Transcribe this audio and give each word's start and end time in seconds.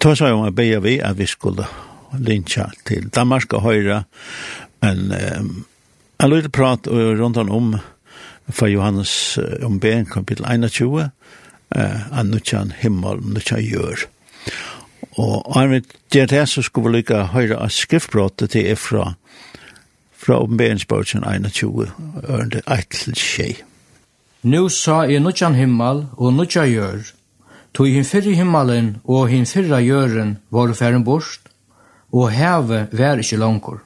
tog 0.00 0.16
så 0.18 0.32
om 0.34 0.44
jeg 0.44 0.54
be 0.54 0.82
vi 0.82 0.98
at 0.98 1.18
vi 1.18 1.26
skulle 1.26 1.66
linja 2.18 2.68
til 2.86 3.08
Danmark 3.14 3.52
og 3.52 3.62
Høyre, 3.62 4.02
men 4.82 5.12
jeg 5.12 6.28
lurte 6.28 6.48
prat 6.48 6.88
rundt 6.88 7.36
om 7.36 7.74
fra 8.48 8.66
Johannes 8.66 9.38
om 9.62 9.80
ben 9.80 10.06
kapitel 10.06 10.46
21, 10.48 11.10
at 11.70 12.26
nu 12.26 12.38
kjan 12.38 12.72
himmel, 12.78 13.20
nu 13.22 13.40
kjan 13.40 13.62
gjør. 13.62 14.06
Og 15.18 15.54
han 15.54 15.70
vet, 15.70 15.84
det 16.12 16.22
er 16.22 16.26
det 16.26 16.48
så 16.48 16.62
skulle 16.62 16.90
vi 16.90 16.96
lykke 16.96 17.26
høyre 17.34 17.58
av 17.58 17.68
skriftbråttet 17.74 18.50
til 18.54 18.70
er 18.70 18.78
fra 18.78 19.12
fra 20.18 20.40
oppenberingsbørsen 20.42 21.24
21, 21.24 21.86
ørende 22.28 22.60
1 22.66 22.88
til 22.90 23.14
6. 23.16 23.62
Nu 24.42 24.68
sa 24.68 25.02
jeg 25.08 25.20
nu 25.20 25.32
himmel 25.54 26.06
og 26.12 26.32
nu 26.32 26.44
gjør, 26.44 26.98
Tog 27.74 27.86
hin 27.86 28.04
fyrre 28.04 28.34
himmelen 28.34 28.96
og 29.04 29.28
hin 29.28 29.46
fyrre 29.46 29.82
jøren 29.84 30.38
var 30.50 30.72
færen 30.72 31.04
borst, 31.04 31.48
og 32.12 32.30
heve 32.30 32.86
vær 32.92 33.20
ikkje 33.20 33.38
langkor. 33.38 33.82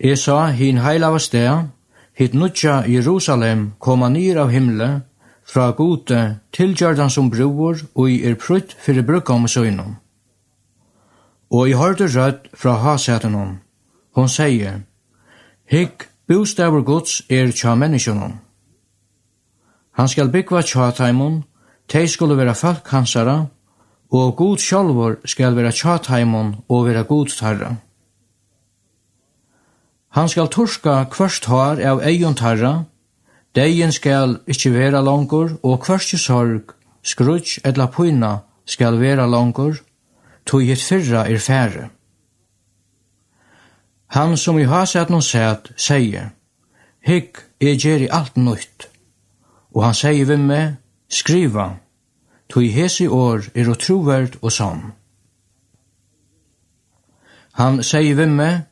Jeg 0.00 0.18
sa 0.18 0.46
hin 0.52 0.78
heilava 0.78 1.18
sted, 1.18 1.68
hit 2.14 2.34
nutja 2.34 2.82
Jerusalem 2.88 3.72
koma 3.78 4.08
nyr 4.08 4.40
av 4.44 4.50
himle, 4.50 5.02
fra 5.46 5.70
gode 5.70 6.38
tilgjørdan 6.52 7.10
som 7.10 7.30
bror, 7.30 7.78
og 7.94 8.10
i 8.10 8.24
er 8.26 8.34
prutt 8.34 8.74
fyrir 8.78 9.06
brukka 9.06 9.32
om 9.32 9.48
søgnom. 9.48 9.96
Og 11.50 11.68
jeg 11.68 11.78
hørte 11.78 12.06
rødt 12.06 12.48
fra 12.54 12.72
hasetenom. 12.82 13.58
Hon 14.16 14.28
sier, 14.28 14.80
Hikk, 15.70 16.08
bostavur 16.28 16.82
gods 16.82 17.22
er 17.30 17.52
tja 17.52 17.74
menneskjonom. 17.74 18.32
Han 19.92 20.08
skal 20.08 20.30
byggva 20.30 20.62
tja 20.62 20.90
taimon, 20.90 21.44
Tei 21.88 22.06
skulle 22.08 22.36
vera 22.36 22.54
folk 22.54 22.88
hansara, 22.90 23.46
og 24.10 24.36
god 24.36 24.58
sjálfur 24.58 25.18
skal 25.24 25.56
vera 25.56 25.70
tjatheimon 25.70 26.54
og 26.68 26.86
vera 26.86 27.02
god 27.02 27.34
tarra. 27.38 27.74
Han 30.16 30.28
skal 30.28 30.48
torska 30.48 31.04
kvørst 31.12 31.44
har 31.52 31.80
av 31.84 32.00
eion 32.00 32.34
tarra, 32.34 32.86
deien 33.54 33.92
skal 33.92 34.38
ikkje 34.48 34.72
vera 34.72 35.02
langur, 35.04 35.58
og 35.62 35.82
kvørstje 35.84 36.18
sorg, 36.18 36.72
skrutsk 37.02 37.66
etla 37.68 37.86
pyna 37.92 38.38
skal 38.64 38.98
vera 38.98 39.26
langur, 39.26 39.82
tog 40.46 40.62
hitt 40.64 40.82
fyrra 40.82 41.26
er 41.28 41.38
færre. 41.38 41.90
Han 44.14 44.36
som 44.36 44.58
i 44.58 44.64
haset 44.64 45.10
noen 45.10 45.22
sæt, 45.22 45.72
sier, 45.76 46.32
Hygg, 47.06 47.38
jeg 47.60 47.78
gjer 47.78 48.02
i 48.06 48.10
alt 48.10 48.36
nøyt, 48.36 48.88
og 49.74 49.84
han 49.84 49.94
sier 49.94 50.26
vi 50.26 50.36
med, 50.40 50.78
skriva, 51.08 51.76
tog 52.48 52.62
hese 52.62 53.08
år 53.10 53.50
er 53.54 53.70
og 53.70 53.78
troverd 53.78 54.38
og 54.42 54.52
sann. 54.52 54.92
Han 57.56 57.82
sier 57.82 58.18
vi 58.18 58.26
meg, 58.28 58.66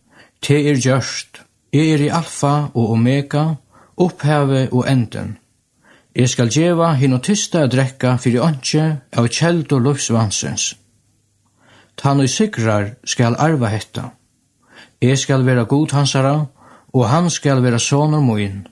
te 0.45 0.59
er 0.71 0.77
gjørst, 0.77 1.41
jeg 1.73 1.95
er 1.95 2.03
i 2.05 2.11
alfa 2.12 2.69
og 2.75 2.91
omega, 2.97 3.55
oppheve 3.97 4.69
og 4.73 4.85
enden. 4.91 5.39
Jeg 6.15 6.29
skal 6.31 6.51
djeva 6.53 6.93
hinn 6.95 7.17
og 7.17 7.25
tysta 7.27 7.65
a 7.65 7.71
drekka 7.71 8.17
fyrir 8.23 8.45
åndsje 8.45 8.85
av 9.19 9.27
kjeld 9.27 9.73
og 9.75 9.87
lufsvansens. 9.89 10.75
Tan 11.99 12.21
og 12.23 12.31
sikrar 12.31 12.93
skal 13.05 13.39
arva 13.39 13.71
hetta. 13.73 14.11
Jeg 15.03 15.19
skal 15.19 15.43
vera 15.47 15.65
god 15.65 15.91
hansara, 15.97 16.37
og 16.95 17.09
han 17.09 17.31
skal 17.31 17.62
vera 17.62 17.79
sonur 17.79 18.23
moin. 18.23 18.62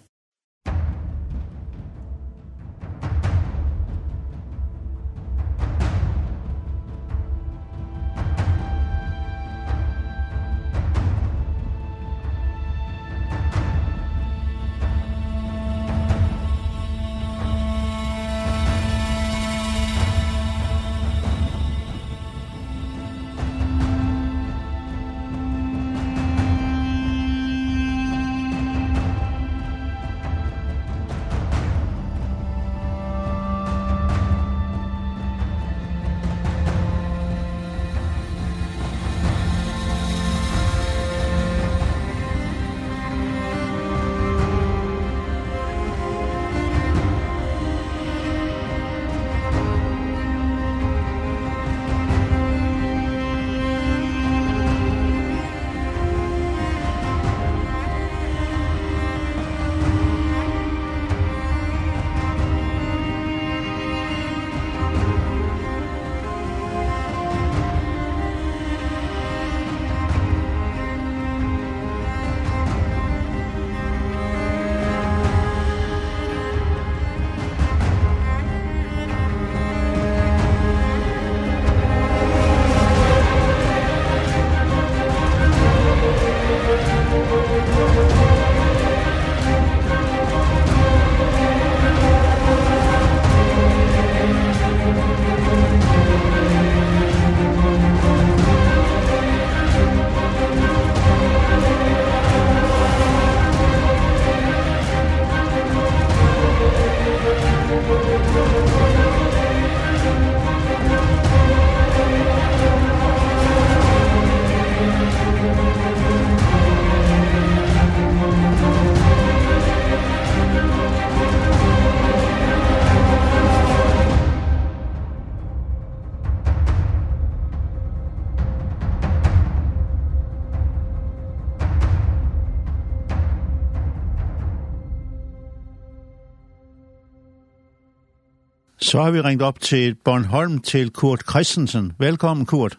Så 138.82 139.02
har 139.02 139.10
vi 139.10 139.20
ringt 139.20 139.42
op 139.42 139.60
til 139.60 139.94
Bornholm 139.94 140.58
til 140.58 140.90
Kurt 140.90 141.20
Christensen. 141.30 141.92
Velkommen, 141.98 142.46
Kurt. 142.46 142.78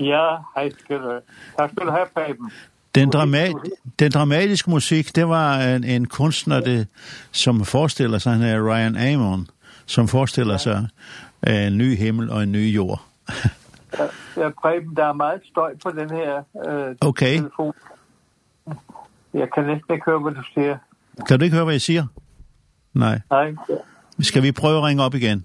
Ja, 0.00 0.36
hej 0.54 0.70
skal 0.78 0.96
du. 0.96 1.20
Tak 1.58 1.70
skal 1.70 1.86
du 1.86 1.90
have, 1.90 2.06
Paben. 2.14 2.52
Den, 2.94 3.10
dramat, 3.10 3.54
den 3.98 4.10
dramatiske 4.10 4.70
musik, 4.70 5.16
det 5.16 5.28
var 5.28 5.58
en, 5.58 5.84
en 5.84 6.06
kunstner, 6.06 6.60
det, 6.60 6.88
som 7.32 7.64
forestiller 7.64 8.18
sig, 8.18 8.32
han 8.32 8.42
er 8.42 8.70
Ryan 8.70 8.96
Amon, 8.96 9.48
som 9.86 10.08
forestiller 10.08 10.56
sig 10.56 10.88
en 11.46 11.78
ny 11.78 11.96
himmel 11.96 12.30
og 12.30 12.42
en 12.42 12.52
ny 12.52 12.74
jord. 12.74 13.02
ja, 14.36 14.48
Preben, 14.62 14.96
der 14.96 15.04
er 15.04 15.12
meget 15.12 15.40
støj 15.50 15.74
på 15.82 15.90
den 15.90 16.10
her 16.10 16.42
øh, 16.68 16.94
okay. 17.00 17.36
telefon. 17.36 17.74
Jeg 19.34 19.48
kan 19.54 19.64
næsten 19.64 19.94
ikke 19.94 20.04
høre, 20.06 20.18
hvad 20.18 20.32
du 20.32 20.42
siger. 20.54 20.78
Kan 21.28 21.38
du 21.38 21.44
ikke 21.44 21.56
høre, 21.56 21.64
hvad 21.64 21.74
jeg 21.74 21.82
siger? 21.82 22.06
Nej. 22.94 23.20
Nej, 23.30 23.54
Skal 24.20 24.42
vi 24.42 24.52
prøve 24.52 24.76
at 24.78 24.84
ringe 24.84 25.02
op 25.02 25.14
igen? 25.14 25.44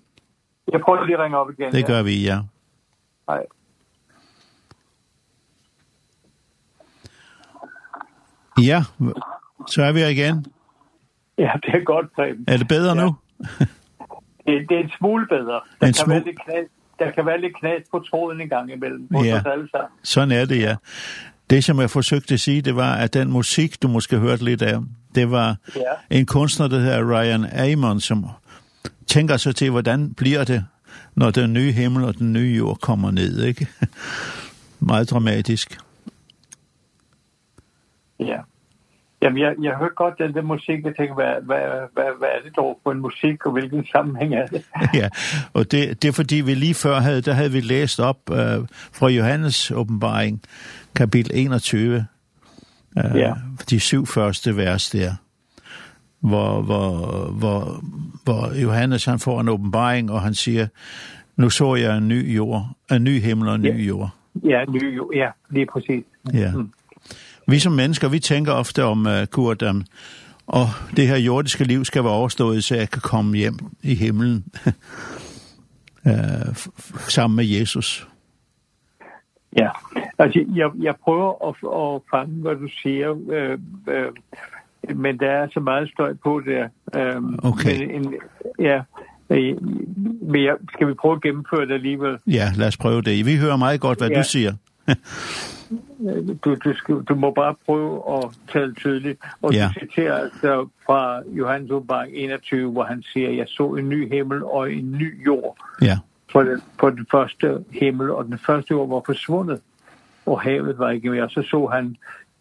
Jeg 0.71 0.81
prøver 0.81 1.06
lige 1.06 1.18
at 1.18 1.24
ringe 1.24 1.38
op 1.38 1.51
igen. 1.51 1.71
Det 1.71 1.81
ja. 1.81 1.88
gør 1.88 2.04
vi, 2.04 2.24
ja. 2.24 2.39
Hej. 3.30 3.44
Ja, 8.62 8.83
så 9.68 9.83
er 9.83 9.92
vi 9.92 10.00
her 10.00 10.07
igen. 10.07 10.45
Ja, 11.38 11.51
det 11.66 11.75
er 11.75 11.83
godt, 11.83 12.13
Preben. 12.16 12.45
Er 12.48 12.57
det 12.57 12.68
bedre 12.68 12.98
ja. 12.98 13.04
nu? 13.04 13.16
det, 14.45 14.69
det 14.69 14.77
er 14.77 14.83
en 14.83 14.92
smule 14.98 15.27
bedre. 15.27 15.54
Der, 15.81 15.88
en 15.88 15.94
kan, 15.94 15.94
smule... 15.94 16.16
Være 16.16 16.24
lidt 16.25 16.39
knas, 16.44 16.66
der 17.00 17.12
kan 17.12 17.25
være 17.25 17.42
lidt 17.42 17.56
knas 17.60 17.81
på 17.92 18.00
tråden 18.00 18.42
en 18.42 18.50
gang 18.50 18.71
imellem. 18.71 19.07
Ja, 19.24 19.42
sådan 20.04 20.31
er 20.31 20.45
det, 20.45 20.62
ja. 20.62 20.75
Det, 21.50 21.63
som 21.63 21.80
jeg 21.80 21.89
forsøgte 21.89 22.33
at 22.33 22.39
sige, 22.39 22.62
det 22.62 22.75
var, 22.75 22.94
at 22.94 23.13
den 23.13 23.31
musik, 23.31 23.81
du 23.81 23.88
måske 23.88 24.18
hørte 24.18 24.45
lidt 24.45 24.62
af, 24.62 24.80
det 25.16 25.31
var 25.31 25.56
ja. 25.75 26.18
en 26.18 26.25
kunstner, 26.25 26.68
der 26.68 26.80
hedder 26.80 27.12
Ryan 27.12 27.45
Amon, 27.45 28.00
som 28.00 28.25
tænker 29.08 29.38
så 29.38 29.54
til, 29.54 29.70
hvordan 29.70 30.14
bliver 30.14 30.44
det, 30.44 30.66
når 31.16 31.31
den 31.31 31.54
nye 31.54 31.72
himmel 31.72 32.04
og 32.04 32.18
den 32.18 32.34
nye 32.34 32.56
jord 32.58 32.78
kommer 32.81 33.12
ned, 33.12 33.44
ikke? 33.44 33.68
Meget 34.80 35.10
dramatisk. 35.10 35.78
Ja. 38.20 38.38
Jamen, 39.22 39.42
jeg, 39.42 39.56
jeg 39.62 39.76
hørte 39.76 39.96
godt 39.96 40.14
den 40.18 40.34
der 40.34 40.42
musik, 40.42 40.86
jeg 40.86 40.96
tænkte, 40.98 41.14
hvad, 41.14 41.34
hvad, 41.42 41.64
hvad, 41.94 42.04
hvad 42.20 42.30
er 42.30 42.42
det 42.44 42.56
dog 42.56 42.80
for 42.84 42.92
en 42.92 43.00
musik, 43.00 43.46
og 43.46 43.52
hvilken 43.52 43.86
sammenhæng 43.86 44.36
er 44.36 44.48
det? 44.48 44.66
ja, 45.02 45.10
og 45.54 45.72
det, 45.72 46.02
det 46.02 46.08
er 46.08 46.12
fordi, 46.12 46.36
vi 46.36 46.54
lige 46.54 46.74
før 46.74 47.00
havde, 47.00 47.22
der 47.22 47.34
havde 47.34 47.52
vi 47.52 47.60
læst 47.60 48.00
op 48.00 48.20
uh, 48.31 48.38
fra 48.94 49.08
Johannes 49.08 49.72
åbenbaring, 49.72 50.42
kapitel 50.96 51.31
21, 51.36 52.06
øh, 52.98 53.04
ja. 53.16 53.34
de 53.70 53.80
syv 53.80 54.06
første 54.06 54.58
vers 54.58 54.90
der 54.90 55.12
hvor, 56.19 56.62
hvor, 56.62 57.25
hvor, 57.31 57.83
hvor 58.24 58.62
Johannes 58.62 59.06
han 59.06 59.19
får 59.19 59.42
en 59.42 59.50
åbenbaring, 59.50 60.12
og 60.12 60.21
han 60.21 60.33
siger, 60.33 60.68
nu 61.38 61.50
så 61.50 61.75
jeg 61.75 61.98
en 61.98 62.07
ny 62.07 62.36
jord, 62.36 62.68
en 62.92 63.04
ny 63.04 63.21
himmel 63.21 63.50
og 63.50 63.56
en 63.56 63.66
ja. 63.66 63.74
ny 63.74 63.88
jord. 63.88 64.10
Ja, 64.44 64.62
en 64.62 64.74
ny 64.74 64.98
jord, 64.98 65.13
ja, 65.16 65.30
lige 65.50 65.66
præcis. 65.66 66.04
Ja. 66.33 66.51
Mm. 66.56 66.71
Vi 67.48 67.60
som 67.60 67.74
mennesker, 67.74 68.10
vi 68.10 68.19
tænker 68.19 68.54
ofte 68.54 68.83
om, 68.83 69.06
uh, 69.06 69.25
Kurt, 69.31 69.62
um, 69.62 69.83
og 70.48 70.66
det 70.95 71.07
her 71.07 71.18
jordiske 71.18 71.63
liv 71.63 71.86
skal 71.86 72.04
være 72.04 72.13
overstået, 72.13 72.63
så 72.63 72.75
jeg 72.75 72.89
kan 72.89 73.01
komme 73.01 73.38
hjem 73.38 73.57
i 73.83 73.95
himlen 73.95 74.45
uh, 76.10 76.56
sammen 76.95 77.36
med 77.36 77.45
Jesus. 77.45 78.07
Ja, 79.57 79.69
altså 80.19 80.45
jeg, 80.56 80.69
jeg 80.80 80.95
prøver 81.04 81.48
at, 81.50 81.56
at 81.95 82.01
fange, 82.12 82.42
hvad 82.42 82.56
du 82.56 82.68
siger, 82.81 83.16
øh, 83.31 83.60
øh, 83.88 84.12
men 84.96 85.20
der 85.20 85.31
er 85.31 85.48
så 85.54 85.60
meget 85.60 85.90
støj 85.90 86.14
på 86.24 86.42
der. 86.46 86.68
Øhm, 86.96 87.40
okay. 87.44 87.80
Men, 87.80 88.06
en, 88.06 88.16
ja, 88.60 88.81
men 90.22 90.44
jeg, 90.44 90.56
skal 90.74 90.88
vi 90.88 90.94
prøve 90.94 91.16
at 91.16 91.22
gennemføre 91.22 91.66
det 91.66 91.74
alligevel? 91.74 92.18
Ja, 92.28 92.52
lad 92.56 92.68
os 92.68 92.78
prøve 92.78 93.02
det. 93.02 93.26
Vi 93.26 93.38
hører 93.38 93.58
meget 93.58 93.81
godt, 93.81 93.98
hvad 93.98 94.10
ja. 94.10 94.18
du 94.18 94.24
siger. 94.24 94.54
du, 96.44 96.56
du, 96.56 96.74
skal, 96.74 96.96
du 96.96 97.16
må 97.16 97.31
bare 97.31 97.56
prøve 97.66 98.18
at 98.18 98.24
tale 98.54 98.74
tydeligt. 98.74 99.20
Og 99.42 99.54
ja. 99.54 99.70
du 99.76 99.80
citerer 99.80 100.18
altså 100.18 100.68
fra 100.86 101.22
Johannes 101.31 101.72
Åbenbaring 101.72 102.16
21, 102.16 102.72
hvor 102.72 102.84
han 102.84 103.04
siger, 103.14 103.30
jeg 103.30 103.46
så 103.48 103.68
en 103.68 103.90
ny 103.90 104.14
himmel 104.14 104.44
og 104.44 104.74
en 104.74 104.92
ny 104.92 105.26
jord. 105.26 105.58
Ja. 105.81 105.98
For 106.31 106.44
den, 106.44 106.62
for 106.80 106.90
den 106.90 107.06
første 107.12 107.64
himmel, 107.72 108.12
og 108.12 108.26
den 108.26 108.38
første 108.38 108.72
jord 108.72 108.90
var 108.90 109.02
forsvundet, 109.06 109.60
og 110.26 110.42
havet 110.42 110.80
var 110.80 110.90
ikke 110.90 111.10
mere. 111.10 111.30
Så 111.30 111.42
så 111.42 111.66
han 111.66 111.96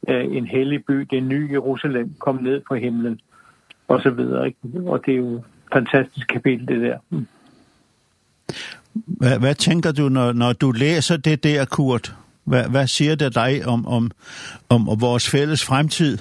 en 0.09 0.47
hellig 0.47 0.85
by, 0.85 0.95
det 0.95 1.23
nye 1.23 1.49
Jerusalem, 1.53 2.15
kom 2.19 2.39
ned 2.43 2.63
fra 2.69 2.75
himlen, 2.75 3.21
og 3.89 4.01
så 4.01 4.11
videre. 4.11 4.47
Ikke? 4.47 4.59
Og 4.87 5.07
det 5.07 5.15
er 5.15 5.19
jo 5.19 5.35
et 5.35 5.43
fantastisk 5.73 6.29
kapitel, 6.29 6.69
det 6.69 6.81
der. 6.81 6.99
Mm. 7.11 7.27
Hvad, 8.95 9.39
hvad 9.39 9.55
tænker 9.55 9.93
du, 9.93 10.09
når, 10.09 10.33
når 10.33 10.53
du 10.53 10.73
læser 10.73 11.17
det 11.17 11.45
der, 11.45 11.65
Kurt? 11.65 12.15
Hvad, 12.45 12.71
hvad 12.71 12.87
siger 12.87 13.15
det 13.15 13.35
dig 13.35 13.67
om, 13.67 13.87
om, 13.87 14.11
om, 14.69 14.89
om 14.89 15.01
vores 15.01 15.31
fælles 15.31 15.65
fremtid? 15.65 16.19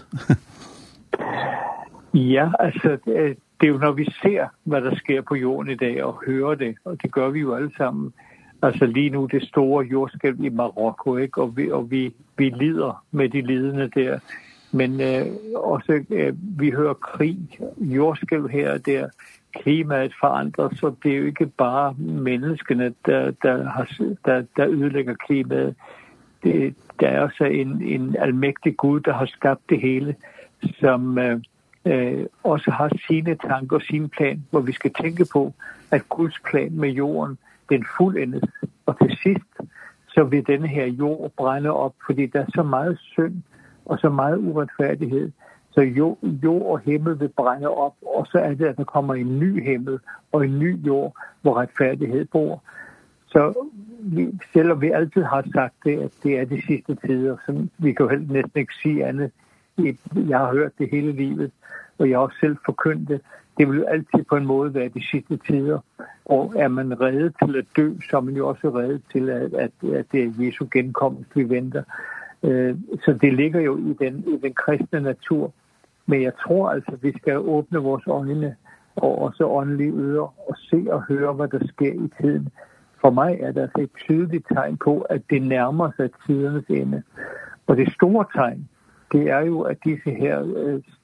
ja, 2.36 2.50
altså, 2.60 2.90
det, 3.06 3.38
det 3.62 3.68
er 3.68 3.72
jo, 3.72 3.78
når 3.78 3.92
vi 3.92 4.06
ser, 4.22 4.48
hvad 4.64 4.82
der 4.82 4.96
sker 4.96 5.22
på 5.22 5.36
jorden 5.36 5.72
i 5.72 5.76
dag, 5.76 6.04
og 6.04 6.24
hører 6.26 6.56
det, 6.56 6.76
og 6.86 6.98
det 7.04 7.12
gør 7.12 7.30
vi 7.30 7.40
jo 7.40 7.56
alle 7.56 7.72
sammen, 7.78 8.14
altså 8.62 8.86
lige 8.86 9.10
nu 9.10 9.26
det 9.26 9.48
store 9.48 9.86
jordskælv 9.86 10.44
i 10.44 10.50
Marokko, 10.50 11.18
ikke? 11.18 11.42
Og 11.42 11.58
vi 11.58 11.72
og 11.72 11.92
vi 11.92 12.14
vi 12.38 12.50
lider 12.50 13.04
med 13.12 13.30
de 13.30 13.42
lidende 13.42 13.90
der. 13.96 14.20
Men 14.72 15.02
øh, 15.02 15.26
også 15.56 16.04
øh, 16.10 16.34
vi 16.60 16.72
hører 16.72 16.94
krig, 16.94 17.38
jordskælv 17.80 18.48
her 18.50 18.74
og 18.74 18.86
der. 18.86 19.10
Klimaet 19.54 20.14
forandrer, 20.20 20.70
så 20.76 20.96
det 21.04 21.12
er 21.12 21.18
jo 21.18 21.26
ikke 21.26 21.46
bare 21.46 21.94
menneskene 21.98 22.94
der 23.06 23.32
der 23.32 23.70
har 23.70 23.92
der 24.26 24.44
der 24.58 24.68
ødelægger 24.68 25.14
klimaet. 25.14 25.76
Det 26.44 26.76
der 27.00 27.08
er 27.08 27.22
også 27.22 27.44
en 27.44 27.82
en 27.82 28.16
almægtig 28.20 28.78
Gud 28.78 29.00
der 29.00 29.14
har 29.14 29.26
skabt 29.26 29.62
det 29.70 29.82
hele 29.82 30.16
som 30.80 31.18
øh, 31.18 31.42
øh, 31.86 32.26
også 32.44 32.72
har 32.72 32.92
sine 33.08 33.36
tanker 33.36 33.76
og 33.76 33.82
sin 33.82 34.10
plan, 34.10 34.44
hvor 34.52 34.60
vi 34.60 34.72
skal 34.72 34.94
tænke 35.02 35.26
på, 35.34 35.54
at 35.92 36.10
Guds 36.10 36.40
plan 36.50 36.72
med 36.72 36.90
jorden 36.90 37.38
den 37.70 37.86
fuldendes. 37.98 38.44
Og 38.86 38.98
til 39.00 39.18
sidst, 39.24 39.72
så 40.08 40.24
vil 40.24 40.48
denne 40.48 40.68
her 40.68 40.86
jord 40.86 41.32
brænde 41.38 41.72
op, 41.72 41.94
fordi 42.06 42.26
der 42.26 42.40
er 42.40 42.52
så 42.56 42.64
meget 42.64 43.00
synd 43.00 43.36
og 43.86 44.00
så 44.00 44.10
meget 44.10 44.38
uretfærdighed. 44.38 45.32
Så 45.72 45.82
jord, 45.82 46.18
jord 46.44 46.66
og 46.66 46.80
himmel 46.80 47.20
vil 47.20 47.30
brænde 47.30 47.70
op, 47.70 47.96
og 48.02 48.28
så 48.28 48.38
er 48.38 48.54
det, 48.54 48.66
at 48.66 48.78
der 48.78 48.84
kommer 48.84 49.14
en 49.14 49.40
ny 49.40 49.64
himmel 49.64 50.00
og 50.32 50.46
en 50.46 50.60
ny 50.60 50.86
jord, 50.88 51.16
hvor 51.42 51.58
retfærdighed 51.58 52.26
bor. 52.26 52.64
Så 53.28 53.70
vi, 54.00 54.40
selvom 54.54 54.82
vi 54.82 54.92
altid 54.92 55.24
har 55.24 55.44
sagt 55.54 55.74
det, 55.84 56.00
at 56.00 56.12
det 56.24 56.40
er 56.40 56.46
de 56.46 56.62
sidste 56.62 56.96
tider, 56.96 57.38
så 57.46 57.68
vi 57.78 57.94
kan 57.94 58.06
jo 58.06 58.10
helt 58.10 58.32
næsten 58.32 58.60
ikke 58.60 58.74
sige 58.84 59.06
andet. 59.06 59.32
Jeg 60.16 60.40
har 60.40 60.52
hørt 60.54 60.72
det 60.78 60.90
hele 60.92 61.12
livet, 61.12 61.52
og 61.98 62.10
jeg 62.10 62.18
har 62.18 62.24
også 62.24 62.38
selv 62.40 62.58
forkyndt 62.66 63.10
det 63.10 63.22
det 63.58 63.70
vil 63.70 63.78
jo 63.78 63.86
altid 63.86 64.24
på 64.30 64.36
en 64.36 64.46
måde 64.46 64.74
være 64.74 64.88
de 64.88 65.08
sidste 65.12 65.38
tider, 65.38 65.80
og 66.26 66.54
er 66.56 66.68
man 66.68 67.02
reddet 67.02 67.36
til 67.44 67.56
at 67.56 67.66
dø, 67.78 67.92
så 68.10 68.18
er 68.18 68.22
man 68.22 68.36
jo 68.36 68.48
også 68.48 68.70
reddet 68.70 69.02
til, 69.12 69.30
at, 69.30 69.54
at, 69.54 69.72
at 69.94 70.06
det 70.12 70.24
er 70.24 70.46
Jesu 70.46 70.68
genkomst, 70.72 71.36
vi 71.36 71.50
venter. 71.50 71.84
Øh, 72.44 72.76
så 73.06 73.14
det 73.22 73.34
ligger 73.34 73.60
jo 73.62 73.78
i 73.78 73.96
den, 74.00 74.24
i 74.28 74.38
den 74.42 74.54
kristne 74.54 75.02
natur. 75.02 75.54
Men 76.06 76.22
jeg 76.22 76.34
tror 76.44 76.70
altså, 76.70 76.98
vi 77.02 77.14
skal 77.18 77.38
åbne 77.38 77.80
vores 77.80 78.08
øjne 78.08 78.56
og 78.96 79.22
også 79.22 79.48
åndelige 79.48 79.94
ører 79.94 80.34
og 80.50 80.56
se 80.58 80.86
og 80.90 81.04
høre, 81.04 81.34
hvad 81.34 81.48
der 81.48 81.68
sker 81.68 81.94
i 81.94 82.10
tiden. 82.22 82.50
For 83.02 83.10
mig 83.10 83.38
er 83.42 83.52
det 83.52 83.62
altså 83.62 83.82
et 83.82 83.90
tydeligt 83.98 84.48
tegn 84.54 84.78
på, 84.78 85.02
at 85.02 85.22
det 85.30 85.42
nærmer 85.42 85.92
sig 85.98 86.10
tidernes 86.26 86.66
ende. 86.70 87.04
Og 87.68 87.78
det 87.78 87.94
store 87.94 88.26
tegn, 88.36 88.70
det 89.12 89.30
er 89.30 89.40
jo, 89.40 89.62
at 89.62 89.78
disse 89.84 90.12
her 90.12 90.46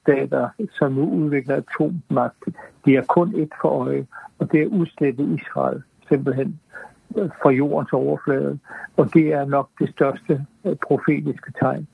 stater, 0.02 0.48
som 0.78 0.92
nu 0.92 1.10
udvikler 1.10 1.56
atommagt, 1.56 2.44
de 2.84 2.96
er 2.96 3.02
kun 3.02 3.34
et 3.34 3.52
for 3.60 3.68
øje, 3.68 4.06
og 4.38 4.52
det 4.52 4.62
er 4.62 4.66
udslettet 4.66 5.40
Israel 5.40 5.82
simpelthen 6.08 6.60
fra 7.14 7.50
jordens 7.50 7.92
overflade, 7.92 8.58
og 8.96 9.14
det 9.14 9.32
er 9.32 9.44
nok 9.44 9.70
det 9.78 9.90
største 9.90 10.46
profetiske 10.82 11.52
tegn 11.60 11.86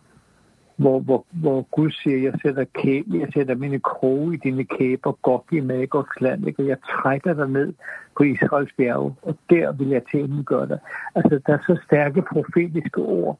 hvor 0.80 0.98
hvor 0.98 1.24
hvor 1.30 1.62
Gud 1.62 1.90
siger 1.90 2.18
jeg 2.18 2.32
sætter 2.42 2.64
kæbe, 2.64 3.18
jeg 3.18 3.28
sætter 3.34 3.54
mine 3.54 3.80
kroge 3.80 4.34
i 4.34 4.36
dine 4.36 4.64
kæber, 4.64 5.12
godt 5.12 5.42
i 5.52 5.60
Magos 5.60 6.20
land, 6.20 6.46
ikke? 6.46 6.62
og 6.62 6.68
jeg 6.68 6.76
trækker 6.90 7.34
dig 7.34 7.48
ned 7.48 7.72
på 8.16 8.22
Israels 8.22 8.72
bjerge, 8.76 9.14
og 9.22 9.36
der 9.50 9.72
vil 9.72 9.88
jeg 9.88 10.02
tilindgøre 10.10 10.68
dig. 10.68 10.78
Altså, 11.14 11.40
der 11.46 11.52
er 11.52 11.58
så 11.66 11.78
stærke 11.86 12.22
profetiske 12.22 13.00
ord, 13.00 13.38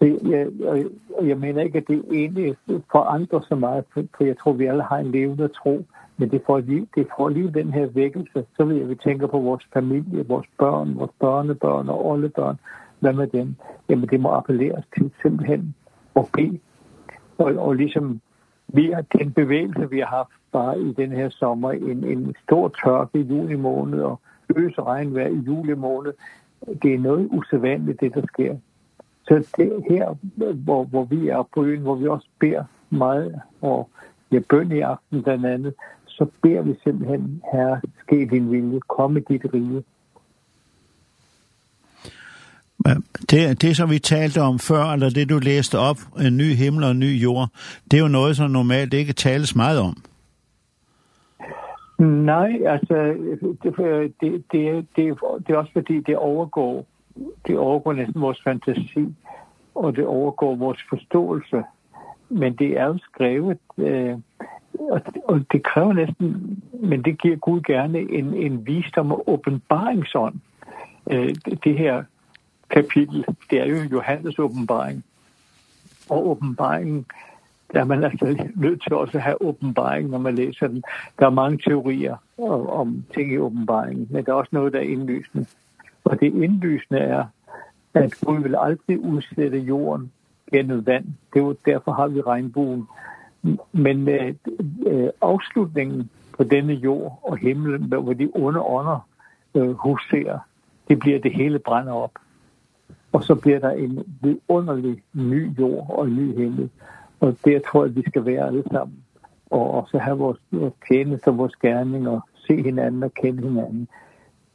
Det, 0.00 0.18
jeg, 0.22 0.46
jeg, 0.60 0.84
jeg 1.22 1.38
mener 1.38 1.62
ikke, 1.62 1.78
at 1.78 1.88
det 1.88 2.04
egentlig 2.12 2.56
forandrer 2.92 3.40
så 3.40 3.54
meget, 3.54 3.84
for 3.92 4.24
jeg 4.24 4.38
tror, 4.38 4.52
vi 4.52 4.66
alle 4.66 4.82
har 4.82 4.96
en 4.98 5.10
levende 5.10 5.48
tro, 5.48 5.84
men 6.16 6.30
det 6.30 6.42
får 6.46 6.58
lige, 6.58 6.86
det 6.94 7.06
får 7.16 7.28
lige 7.28 7.50
den 7.50 7.72
her 7.72 7.86
vækkelse, 7.86 8.44
så 8.56 8.64
vil 8.64 8.76
jeg, 8.76 8.88
vi 8.88 8.94
tænker 8.94 9.26
på 9.26 9.38
vores 9.38 9.68
familie, 9.72 10.26
vores 10.28 10.46
børn, 10.58 10.98
vores 10.98 11.10
børnebørn 11.20 11.88
og 11.88 12.06
oldebørn, 12.06 12.58
hvad 13.00 13.12
med 13.12 13.26
dem? 13.26 13.54
Jamen, 13.88 14.08
det 14.08 14.20
må 14.20 14.28
appelleres 14.28 14.84
til 14.96 15.10
simpelthen 15.22 15.74
at 16.16 16.24
bede. 16.32 16.58
Og, 17.38 17.56
og 17.56 17.74
ligesom 17.74 18.20
vi 18.68 18.90
har 18.94 19.02
den 19.18 19.32
bevægelse, 19.32 19.90
vi 19.90 19.98
har 19.98 20.06
haft 20.06 20.30
bare 20.52 20.80
i 20.80 20.92
den 20.92 21.12
her 21.12 21.28
sommer, 21.28 21.72
en, 21.72 22.04
en 22.04 22.34
stor 22.42 22.68
tørke 22.68 23.18
i 23.18 23.22
juni 23.22 23.54
måned 23.54 24.00
og 24.00 24.20
øs 24.56 24.78
regnvejr 24.78 25.28
i 25.28 25.38
juli 25.46 25.74
måned, 25.74 26.12
det 26.82 26.94
er 26.94 26.98
noget 26.98 27.28
usædvanligt, 27.32 28.00
det 28.00 28.14
der 28.14 28.22
sker. 28.26 28.56
Så 29.28 29.34
det 29.56 29.84
her, 29.90 30.14
hvor, 30.54 30.84
hvor 30.84 31.04
vi 31.04 31.28
er 31.28 31.48
på 31.54 31.64
øen, 31.64 31.82
hvor 31.82 31.94
vi 31.94 32.06
også 32.06 32.28
beder 32.40 32.64
meget, 32.90 33.40
og 33.60 33.90
jeg 34.30 34.44
bøn 34.44 34.72
i 34.72 34.80
aften 34.80 35.22
blandt 35.22 35.46
andet, 35.46 35.74
så 36.06 36.26
beder 36.42 36.62
vi 36.62 36.74
simpelthen, 36.82 37.42
Herre, 37.52 37.80
ske 38.02 38.28
din 38.30 38.50
vilje, 38.52 38.80
komme 38.88 39.20
dit 39.20 39.42
rige. 39.54 39.82
Det, 43.30 43.62
det, 43.62 43.76
som 43.76 43.90
vi 43.90 43.98
talte 43.98 44.40
om 44.40 44.58
før, 44.58 44.84
eller 44.84 45.10
det 45.10 45.28
du 45.28 45.38
læste 45.38 45.78
op, 45.78 45.96
en 46.20 46.36
ny 46.36 46.54
himmel 46.54 46.84
og 46.84 46.90
en 46.90 47.00
ny 47.00 47.22
jord, 47.22 47.48
det 47.90 47.96
er 47.96 48.02
jo 48.02 48.08
noget, 48.08 48.36
som 48.36 48.50
normalt 48.50 48.94
ikke 48.94 49.12
tales 49.12 49.56
meget 49.56 49.80
om. 49.80 49.96
Nej, 52.06 52.50
altså, 52.66 52.94
det, 53.42 53.56
det, 53.62 53.76
det, 54.20 54.86
det, 54.96 55.18
det 55.46 55.54
er 55.54 55.56
også 55.56 55.72
fordi, 55.72 56.00
det 56.00 56.16
overgår 56.16 56.86
det 57.46 57.58
overgår 57.58 57.92
næsten 57.92 58.20
vores 58.20 58.42
fantasi, 58.42 59.14
og 59.74 59.96
det 59.96 60.06
overgår 60.06 60.54
vores 60.54 60.78
forståelse. 60.88 61.62
Men 62.28 62.54
det 62.54 62.78
er 62.78 62.86
jo 62.86 62.98
skrevet, 62.98 63.58
øh, 63.78 64.16
og, 64.90 65.00
og 65.24 65.40
det 65.52 65.62
kræver 65.62 65.92
næsten, 65.92 66.58
men 66.72 67.02
det 67.04 67.20
giver 67.20 67.36
Gud 67.36 67.60
gerne 67.60 67.98
en, 67.98 68.34
en 68.34 68.66
visdom 68.66 69.12
og 69.12 69.28
åbenbaringsånd. 69.28 70.34
Øh, 71.10 71.34
det 71.64 71.78
her 71.78 72.04
kapitel, 72.70 73.24
det 73.50 73.60
er 73.60 73.64
jo 73.64 73.76
Johannes 73.76 74.38
åbenbaring. 74.38 75.04
Og 76.10 76.28
åbenbaringen, 76.28 77.06
der 77.72 77.80
er 77.80 77.84
man 77.84 78.04
altså 78.04 78.48
nødt 78.56 78.82
til 78.82 78.92
også 78.92 79.16
at 79.16 79.22
have 79.22 79.42
åbenbaring, 79.42 80.08
når 80.08 80.18
man 80.18 80.34
læser 80.34 80.66
den. 80.66 80.82
Der 81.18 81.26
er 81.26 81.30
mange 81.30 81.58
teorier 81.58 82.16
om, 82.38 82.66
om 82.66 83.04
ting 83.14 83.32
i 83.32 83.38
åbenbaringen, 83.38 84.06
men 84.10 84.24
der 84.24 84.32
er 84.32 84.36
også 84.36 84.50
noget, 84.52 84.72
der 84.72 84.78
er 84.78 84.82
indlysende. 84.82 85.46
Og 86.08 86.20
det 86.20 86.34
indlysende 86.34 87.00
er, 87.00 87.24
at 87.94 88.14
Gud 88.24 88.42
vil 88.42 88.56
aldrig 88.58 89.00
udsætte 89.00 89.58
jorden 89.58 90.12
gennem 90.52 90.86
vand. 90.86 91.04
Det 91.34 91.42
er 91.42 91.54
derfor 91.66 91.92
har 91.92 92.08
vi 92.08 92.20
regnbuen. 92.20 92.88
Men 93.72 94.08
øh, 94.08 94.34
øh, 94.86 95.08
afslutningen 95.20 96.10
på 96.36 96.44
denne 96.44 96.72
jord 96.72 97.20
og 97.22 97.36
himlen, 97.36 97.82
hvor 97.82 98.12
de 98.12 98.30
onde 98.34 98.60
ånder 98.60 99.08
øh, 99.54 99.70
huserer, 99.70 100.38
det 100.88 100.98
bliver 100.98 101.18
det 101.18 101.32
hele 101.32 101.58
brænder 101.58 101.92
op. 101.92 102.12
Og 103.12 103.24
så 103.24 103.34
bliver 103.34 103.58
der 103.58 103.70
en 103.70 104.04
underlig 104.48 105.02
ny 105.12 105.58
jord 105.58 105.86
og 105.90 106.06
en 106.06 106.16
ny 106.16 106.38
himmel. 106.38 106.70
Og 107.20 107.36
der 107.44 107.60
tror 107.70 107.84
jeg, 107.84 107.96
vi 107.96 108.02
skal 108.06 108.24
være 108.24 108.46
alle 108.46 108.64
sammen. 108.72 108.96
Og, 109.50 109.70
også 109.70 109.98
have 109.98 110.18
vores 110.18 110.38
tjenester, 110.88 111.30
vores 111.30 111.54
og 112.06 112.20
se 112.34 112.62
hinanden 112.62 113.02
og 113.02 113.14
kende 113.14 113.42
hinanden 113.42 113.88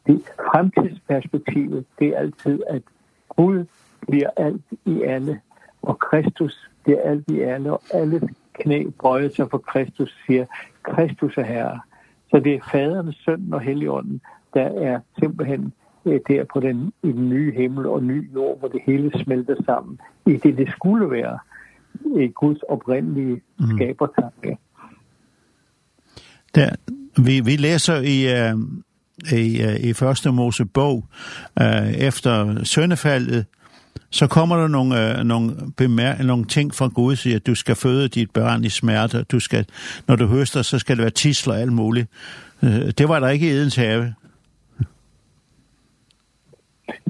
det 0.08 0.22
fremtidsperspektivet, 0.52 1.86
det 2.00 2.08
er 2.08 2.18
altid, 2.18 2.60
at 2.70 2.82
Gud 3.30 3.66
bliver 4.08 4.30
alt 4.38 4.62
i 4.86 5.02
alle, 5.02 5.42
og 5.82 6.00
Kristus 6.00 6.70
bliver 6.84 7.02
alt 7.02 7.24
i 7.28 7.40
alle, 7.40 7.74
og 7.74 7.82
alle 7.94 8.30
knæ 8.54 8.84
bøjer 9.02 9.30
sig 9.30 9.48
for 9.52 9.58
Kristus, 9.58 10.18
siger, 10.28 10.46
Kristus 10.84 11.38
er 11.38 11.44
Herre. 11.44 11.80
Så 12.30 12.40
det 12.40 12.56
er 12.56 12.60
faderen, 12.72 13.14
sønnen 13.14 13.54
og 13.54 13.62
helligånden, 13.62 14.22
der 14.54 14.62
er 14.62 15.00
simpelthen 15.20 15.74
der 16.06 16.44
på 16.54 16.60
den, 16.60 16.94
i 17.04 17.08
den 17.08 17.30
nye 17.30 17.52
himmel 17.52 17.86
og 17.86 18.04
ny 18.04 18.34
jord, 18.34 18.60
hvor 18.60 18.68
det 18.68 18.82
hele 18.86 19.12
smelter 19.24 19.56
sammen 19.66 20.00
i 20.26 20.34
det, 20.34 20.58
det 20.58 20.70
skulle 20.70 21.12
være 21.12 21.40
i 22.24 22.28
Guds 22.28 22.62
oprindelige 22.62 23.42
skabertanke. 23.76 24.50
Mm. 24.50 24.58
Der, 26.56 26.70
vi, 27.26 27.40
vi 27.40 27.56
læser 27.56 28.02
i, 28.02 28.52
uh 28.52 28.60
i, 29.32 29.78
i 29.90 29.94
første 29.94 30.32
Mosebog, 30.32 31.06
eh 31.62 31.94
efter 31.94 32.64
søndefaldet, 32.64 33.46
så 34.10 34.28
kommer 34.28 34.58
der 34.58 34.68
nogle, 34.68 35.20
øh, 35.20 35.24
nogle, 35.24 35.52
bemær 35.78 36.24
nogle 36.24 36.46
ting 36.46 36.74
fra 36.74 36.88
Gud, 36.88 37.16
siger, 37.16 37.36
at 37.36 37.48
du 37.48 37.56
skal 37.56 37.76
føde 37.76 38.08
dit 38.08 38.32
børn 38.32 38.64
i 38.64 38.70
smerte, 38.70 39.24
du 39.24 39.40
skal, 39.40 39.66
når 40.08 40.16
du 40.16 40.26
høster, 40.26 40.62
så 40.62 40.80
skal 40.80 40.96
det 40.96 41.02
være 41.02 41.12
tisler 41.12 41.54
og 41.54 41.60
alt 41.60 41.74
muligt. 41.74 42.08
Øh, 42.64 42.92
det 42.98 43.10
var 43.10 43.20
der 43.20 43.30
ikke 43.30 43.48
i 43.48 43.50
Edens 43.50 43.76
have. 43.76 44.14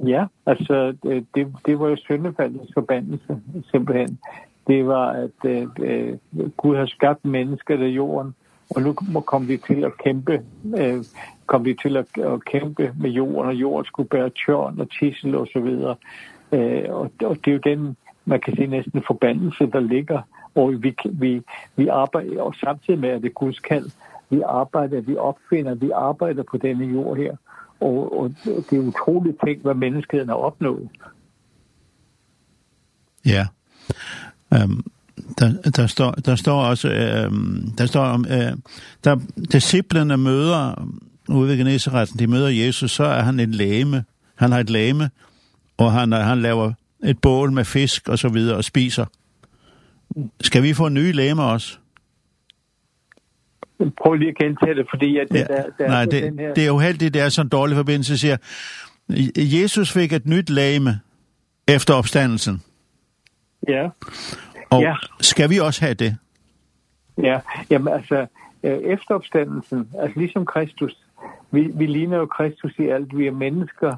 Ja, 0.07 0.25
altså 0.45 0.95
det, 1.36 1.53
det 1.65 1.79
var 1.79 1.88
jo 1.88 1.95
syndefaldets 1.95 2.74
forbandelse, 2.74 3.41
simpelthen. 3.72 4.19
Det 4.67 4.86
var, 4.86 5.10
at 5.12 5.50
øh, 5.79 6.17
Gud 6.57 6.75
har 6.75 6.86
skabt 6.86 7.25
mennesker 7.25 7.83
af 7.83 7.88
jorden, 7.88 8.36
Og 8.70 8.82
nu 8.82 8.93
kom 9.22 9.48
vi 9.48 9.58
til 9.58 9.84
at 9.84 9.98
kæmpe, 9.98 10.41
øh, 10.77 11.03
kom 11.46 11.65
vi 11.65 11.74
til 11.82 11.98
at, 11.98 12.05
at 12.17 12.46
kæmpe 12.46 12.93
med 13.00 13.10
jorden, 13.10 13.50
og 13.50 13.55
jorden 13.55 13.86
skulle 13.86 14.10
bære 14.10 14.29
tjørn 14.46 14.79
og 14.79 14.88
tissel 15.00 15.36
og 15.36 15.48
så 15.53 15.60
videre. 15.60 15.96
Øh, 16.51 16.84
og, 16.89 17.12
og 17.24 17.38
det 17.46 17.48
er 17.48 17.51
jo 17.51 17.58
den, 17.58 17.98
man 18.25 18.41
kan 18.41 18.55
sige, 18.55 18.67
næsten 18.67 19.03
forbandelse, 19.08 19.65
der 19.65 19.79
ligger, 19.79 20.22
og 20.55 20.84
vi, 20.84 20.96
vi, 21.05 21.41
vi 21.75 21.88
arbejder, 21.88 22.41
og 22.41 22.55
samtidig 22.55 23.00
med, 23.00 23.10
at 23.10 23.22
det 23.22 23.29
er 23.29 23.34
Guds 23.34 23.60
kald, 23.60 23.89
vi 24.29 24.41
arbejder, 24.46 25.01
vi 25.01 25.15
opfinder, 25.15 25.75
vi 25.75 25.91
arbejder 25.91 26.43
på 26.43 26.58
denne 26.58 26.86
jord 26.86 27.17
her. 27.17 27.36
Og, 27.79 28.20
og 28.20 28.32
det 28.46 28.74
er 28.74 28.88
utroligt 28.88 29.38
ting, 29.46 29.62
hvad 29.62 29.74
menneskeheden 29.74 30.29
har 30.29 30.36
opnået. 30.36 30.89
Ja. 33.25 33.48
Ehm 34.53 34.72
um, 34.72 34.92
der, 35.39 35.71
der, 35.75 35.87
står, 35.87 36.11
der 36.11 36.35
står 36.35 36.63
også, 36.63 36.89
øh, 36.89 37.31
der 37.77 37.85
står 37.85 38.03
om, 38.03 38.25
øh, 38.29 38.51
der 39.03 39.19
disciplene 39.51 40.17
møder 40.17 40.87
ude 41.29 41.49
ved 41.49 41.57
Genesaretten, 41.57 42.19
de 42.19 42.27
møder 42.27 42.47
Jesus, 42.47 42.91
så 42.91 43.03
er 43.03 43.21
han 43.21 43.39
en 43.39 43.51
læme. 43.51 44.03
Han 44.35 44.51
har 44.51 44.59
et 44.59 44.69
læme, 44.69 45.09
og 45.77 45.91
han, 45.91 46.11
han 46.11 46.41
laver 46.41 46.73
et 47.03 47.21
bål 47.21 47.51
med 47.51 47.65
fisk 47.65 48.09
og 48.09 48.19
så 48.19 48.29
videre 48.29 48.57
og 48.57 48.63
spiser. 48.63 49.05
Skal 50.41 50.63
vi 50.63 50.73
få 50.73 50.89
nye 50.89 51.11
læmer 51.11 51.43
også? 51.43 51.77
Prøv 54.03 54.13
lige 54.13 54.29
at 54.29 54.35
gentage 54.35 54.75
det, 54.75 54.85
fordi 54.89 55.17
at 55.17 55.27
det, 55.31 55.37
ja, 55.37 55.43
der, 55.43 55.63
der 55.77 55.87
nej, 55.87 56.05
det, 56.05 56.21
her... 56.39 56.53
det 56.53 56.65
er 56.65 56.71
uheldigt, 56.71 57.13
det 57.13 57.21
er 57.21 57.29
sådan 57.29 57.45
en 57.45 57.49
dårlig 57.49 57.75
forbindelse, 57.75 58.17
siger. 58.17 58.37
Jesus 59.37 59.91
fik 59.91 60.13
et 60.13 60.25
nyt 60.25 60.49
læme 60.49 60.99
efter 61.67 61.93
opstandelsen. 61.93 62.61
Ja. 63.67 63.87
Og 64.73 64.81
ja. 64.81 64.95
skal 65.21 65.49
vi 65.49 65.59
også 65.59 65.81
have 65.81 65.93
det? 65.93 66.17
Ja, 67.17 67.39
jamen 67.69 67.93
altså, 67.93 68.27
efter 68.63 69.15
opstandelsen, 69.15 69.89
altså 69.99 70.19
ligesom 70.19 70.45
Kristus, 70.45 70.97
vi, 71.51 71.71
vi 71.73 71.85
ligner 71.85 72.17
jo 72.17 72.25
Kristus 72.25 72.73
i 72.79 72.87
alt, 72.87 73.17
vi 73.17 73.27
er 73.27 73.31
mennesker, 73.31 73.95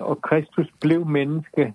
og 0.00 0.22
Kristus 0.22 0.66
blev 0.80 1.06
menneske 1.06 1.74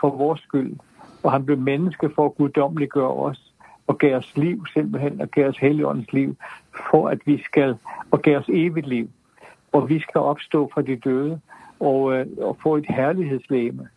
for 0.00 0.16
vores 0.16 0.40
skyld, 0.40 0.76
og 1.22 1.32
han 1.32 1.46
blev 1.46 1.58
menneske 1.58 2.10
for 2.14 2.26
at 2.26 2.34
guddommeliggøre 2.34 3.14
os, 3.14 3.52
og 3.86 3.98
gav 3.98 4.16
os 4.16 4.36
liv 4.36 4.66
simpelthen, 4.74 5.20
og 5.20 5.30
gav 5.30 5.48
os 5.48 5.56
heligåndens 5.56 6.12
liv, 6.12 6.36
for 6.90 7.08
at 7.08 7.18
vi 7.26 7.42
skal, 7.42 7.76
og 8.10 8.22
gav 8.22 8.38
os 8.38 8.48
evigt 8.48 8.86
liv, 8.86 9.10
og 9.72 9.88
vi 9.88 10.00
skal 10.00 10.20
opstå 10.20 10.70
fra 10.74 10.82
de 10.82 10.96
døde, 10.96 11.40
og, 11.80 12.02
og 12.40 12.56
få 12.62 12.76
et 12.76 12.86
herlighedslæme. 12.88 13.88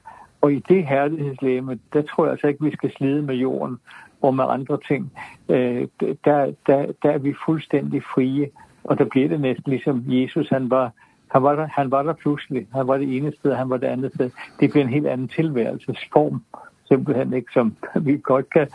Og 0.42 0.54
i 0.54 0.60
det 0.70 0.88
herlighedslæme, 0.88 1.80
der 1.94 2.02
tror 2.02 2.26
jeg 2.26 2.32
altså 2.32 2.48
ikke, 2.48 2.64
vi 2.64 2.72
skal 2.72 2.92
slide 2.92 3.22
med 3.22 3.36
jorden 3.36 3.78
og 4.22 4.36
med 4.36 4.46
andre 4.48 4.78
ting. 4.88 5.12
Øh, 5.50 5.88
der, 6.00 6.54
der, 6.68 6.94
der 7.04 7.12
er 7.12 7.18
vi 7.18 7.34
fuldstændig 7.46 8.04
frie, 8.04 8.50
og 8.84 8.98
der 8.98 9.06
bliver 9.06 9.28
det 9.28 9.42
næsten 9.42 9.72
ligesom 9.72 10.04
Jesus, 10.08 10.50
han 10.50 10.70
var, 10.70 10.92
han 11.28 11.44
var, 11.44 11.56
der, 11.56 11.68
han 11.68 11.92
var 11.92 12.04
der 12.04 12.14
pludselig. 12.14 12.68
Han 12.74 12.88
var 12.88 12.98
det 12.98 13.18
ene 13.18 13.34
sted, 13.40 13.54
han 13.54 13.70
var 13.70 13.78
det 13.78 13.88
andet 13.88 14.14
sted. 14.16 14.32
Det 14.60 14.72
bliver 14.72 14.84
en 14.84 14.94
helt 14.94 15.08
anden 15.08 15.28
tilværelsesform, 15.28 16.44
simpelthen 16.88 17.34
ikke, 17.34 17.52
som 17.54 17.76
vi 18.02 18.18
godt 18.24 18.50
kan 18.50 18.68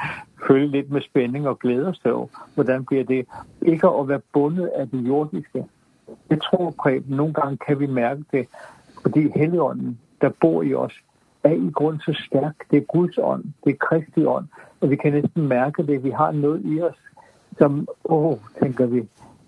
følge 0.46 0.66
lidt 0.66 0.90
med 0.90 1.00
spænding 1.00 1.48
og 1.48 1.58
glæde 1.58 1.88
os 1.88 1.98
til. 1.98 2.12
Hvordan 2.54 2.84
bliver 2.84 3.04
det? 3.04 3.26
Ikke 3.62 3.88
at 3.88 4.08
være 4.08 4.20
bundet 4.32 4.66
af 4.66 4.88
det 4.88 5.08
jordiske. 5.08 5.64
Det 6.30 6.42
tror 6.42 6.74
Preben, 6.78 7.16
nogle 7.16 7.34
gange 7.34 7.58
kan 7.66 7.80
vi 7.80 7.86
mærke 7.86 8.24
det, 8.32 8.48
fordi 9.02 9.28
Helligånden, 9.36 9.98
der 10.20 10.30
bor 10.40 10.62
i 10.62 10.74
os, 10.74 10.92
er 11.44 11.52
i 11.52 11.70
grund 11.74 12.00
så 12.00 12.22
stærk. 12.26 12.54
Det 12.70 12.76
er 12.76 12.80
Guds 12.80 13.18
ånd, 13.18 13.44
det 13.64 13.72
er 13.72 13.86
Kristi 13.86 14.24
ånd, 14.24 14.46
og 14.80 14.90
vi 14.90 14.96
kan 14.96 15.12
næsten 15.12 15.48
mærke 15.48 15.86
det. 15.86 16.04
Vi 16.04 16.10
har 16.10 16.32
noget 16.32 16.62
i 16.64 16.80
os, 16.80 16.96
som, 17.58 17.88
åh, 18.04 18.26
oh, 18.26 18.38
tænker 18.62 18.86
vi, 18.86 18.98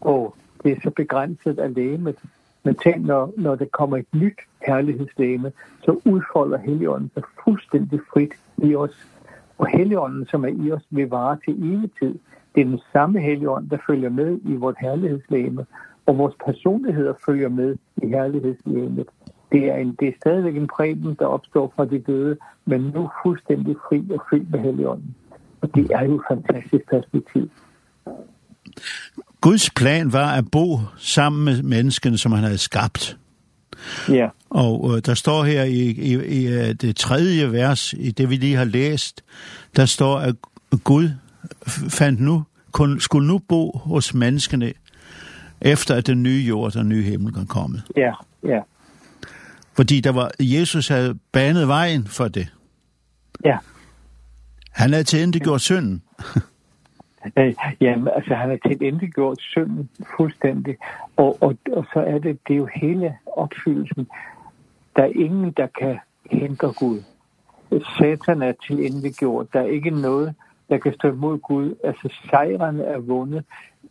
åh, 0.02 0.22
oh, 0.22 0.30
det 0.62 0.72
er 0.72 0.80
så 0.82 0.90
begrænset 0.90 1.58
af 1.58 1.74
lægemet. 1.74 2.16
Men 2.64 2.74
tænk, 2.74 3.06
når, 3.06 3.32
når 3.36 3.54
det 3.54 3.72
kommer 3.72 3.96
et 3.96 4.14
nyt 4.14 4.38
herlighedslæme, 4.66 5.52
så 5.84 6.00
udfolder 6.04 6.58
Helligånden 6.58 7.10
sig 7.14 7.22
fuldstændig 7.44 8.00
frit 8.12 8.34
i 8.56 8.74
os. 8.74 9.06
Og 9.58 9.66
Helligånden, 9.66 10.26
som 10.26 10.44
er 10.44 10.48
i 10.48 10.72
os, 10.72 10.82
vil 10.90 11.08
vare 11.08 11.38
til 11.44 11.72
evig 11.72 11.90
tid. 12.00 12.18
Det 12.54 12.60
er 12.60 12.64
den 12.64 12.80
samme 12.92 13.20
Helligånd, 13.20 13.70
der 13.70 13.78
følger 13.86 14.08
med 14.08 14.38
i 14.44 14.54
vort 14.54 14.76
herlighedslæme, 14.80 15.66
og 16.06 16.18
vores 16.18 16.34
personligheder 16.44 17.14
følger 17.26 17.48
med 17.48 17.76
i 18.02 18.06
herlighedslæmet 18.06 19.08
det 19.56 19.68
er, 19.68 19.76
en, 19.76 19.96
det 20.00 20.08
er 20.08 20.12
stadigvæk 20.20 20.56
en 20.56 20.68
præben, 20.76 21.16
der 21.18 21.26
opstår 21.26 21.72
fra 21.76 21.84
de 21.84 21.98
døde, 21.98 22.36
men 22.64 22.80
nu 22.80 23.10
fuldstændig 23.22 23.76
fri 23.88 24.04
og 24.10 24.22
fyldt 24.30 24.50
med 24.50 24.60
helligånden. 24.60 25.14
Og 25.60 25.74
det 25.74 25.90
er 25.90 26.04
jo 26.04 26.14
et 26.14 26.22
fantastisk 26.30 26.90
perspektiv. 26.90 27.50
Guds 29.40 29.70
plan 29.70 30.12
var 30.12 30.32
at 30.32 30.44
bo 30.52 30.78
sammen 30.96 31.44
med 31.44 31.62
menneskene 31.62 32.18
som 32.18 32.32
han 32.32 32.44
havde 32.44 32.58
skabt. 32.58 33.18
Ja. 34.08 34.28
Og 34.50 34.90
øh, 34.94 35.02
der 35.06 35.14
står 35.14 35.44
her 35.44 35.62
i, 35.64 35.80
i, 35.80 36.12
i 36.24 36.72
det 36.72 36.96
tredje 36.96 37.52
vers, 37.52 37.92
i 37.92 38.10
det 38.10 38.30
vi 38.30 38.36
lige 38.36 38.56
har 38.56 38.64
læst, 38.64 39.24
der 39.76 39.84
står, 39.84 40.18
at 40.18 40.34
Gud 40.84 41.08
fandt 41.88 42.20
nu, 42.20 42.44
kun, 42.72 43.00
skulle 43.00 43.28
nu 43.28 43.38
bo 43.38 43.78
hos 43.78 44.14
menneskene, 44.14 44.72
efter 45.60 45.94
at 45.94 46.06
den 46.06 46.22
nye 46.22 46.44
jord 46.48 46.64
og 46.64 46.74
den 46.74 46.88
nye 46.88 47.02
himmel 47.02 47.34
kan 47.34 47.46
komme. 47.46 47.82
Ja, 47.96 48.12
ja. 48.44 48.60
Fordi 49.76 50.00
der 50.00 50.12
var, 50.12 50.30
Jesus 50.40 50.88
havde 50.88 51.18
banet 51.32 51.68
vejen 51.68 52.06
for 52.06 52.28
det. 52.28 52.52
Ja. 53.44 53.58
Han 54.72 54.90
havde 54.90 55.04
tilindegjort 55.04 55.60
synden. 55.60 56.02
Eh 57.36 57.54
ja, 57.80 57.94
altså 58.16 58.34
han 58.34 58.50
har 58.50 58.58
tilindegjort 58.68 59.40
synden 59.40 59.90
fuldstændig. 60.16 60.76
Og, 61.16 61.42
og, 61.42 61.56
og 61.72 61.86
så 61.92 62.00
er 62.00 62.18
det, 62.18 62.38
det 62.48 62.54
er 62.54 62.58
jo 62.58 62.68
hele 62.74 63.16
opfyldelsen. 63.36 64.08
Der 64.96 65.02
er 65.02 65.12
ingen, 65.14 65.50
der 65.56 65.66
kan 65.78 65.98
hindre 66.30 66.72
Gud. 66.72 67.02
Satan 67.98 68.42
er 68.42 68.52
til 68.66 68.86
endte 68.86 69.10
gjort. 69.10 69.52
Der 69.52 69.60
er 69.60 69.66
ikke 69.66 69.90
noget, 69.90 70.34
der 70.68 70.78
kan 70.78 70.94
stå 70.94 71.08
imod 71.08 71.38
Gud. 71.38 71.74
Altså 71.84 72.14
sejren 72.30 72.80
er 72.80 72.98
vundet. 72.98 73.44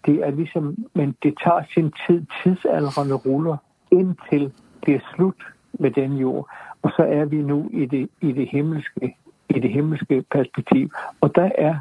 Det 0.06 0.16
er 0.16 0.32
ligesom, 0.32 0.76
men 0.94 1.16
det 1.24 1.34
tager 1.44 1.64
sin 1.74 1.94
tid. 2.08 2.26
tidsalderen 2.44 3.14
ruller 3.14 3.58
indtil 3.92 4.52
det 4.86 4.96
er 4.96 5.00
slut 5.16 5.55
med 5.80 5.92
den 5.92 6.14
jord. 6.14 6.50
Og 6.82 6.92
så 6.96 7.04
er 7.04 7.26
vi 7.26 7.42
nu 7.42 7.70
i 7.74 7.86
det, 7.86 8.10
i 8.22 8.32
det 8.32 8.50
himmelske 8.50 9.16
i 9.50 9.60
det 9.60 9.72
himmelske 9.72 10.24
perspektiv. 10.32 10.92
Og 11.22 11.36
der 11.36 11.50
er 11.58 11.76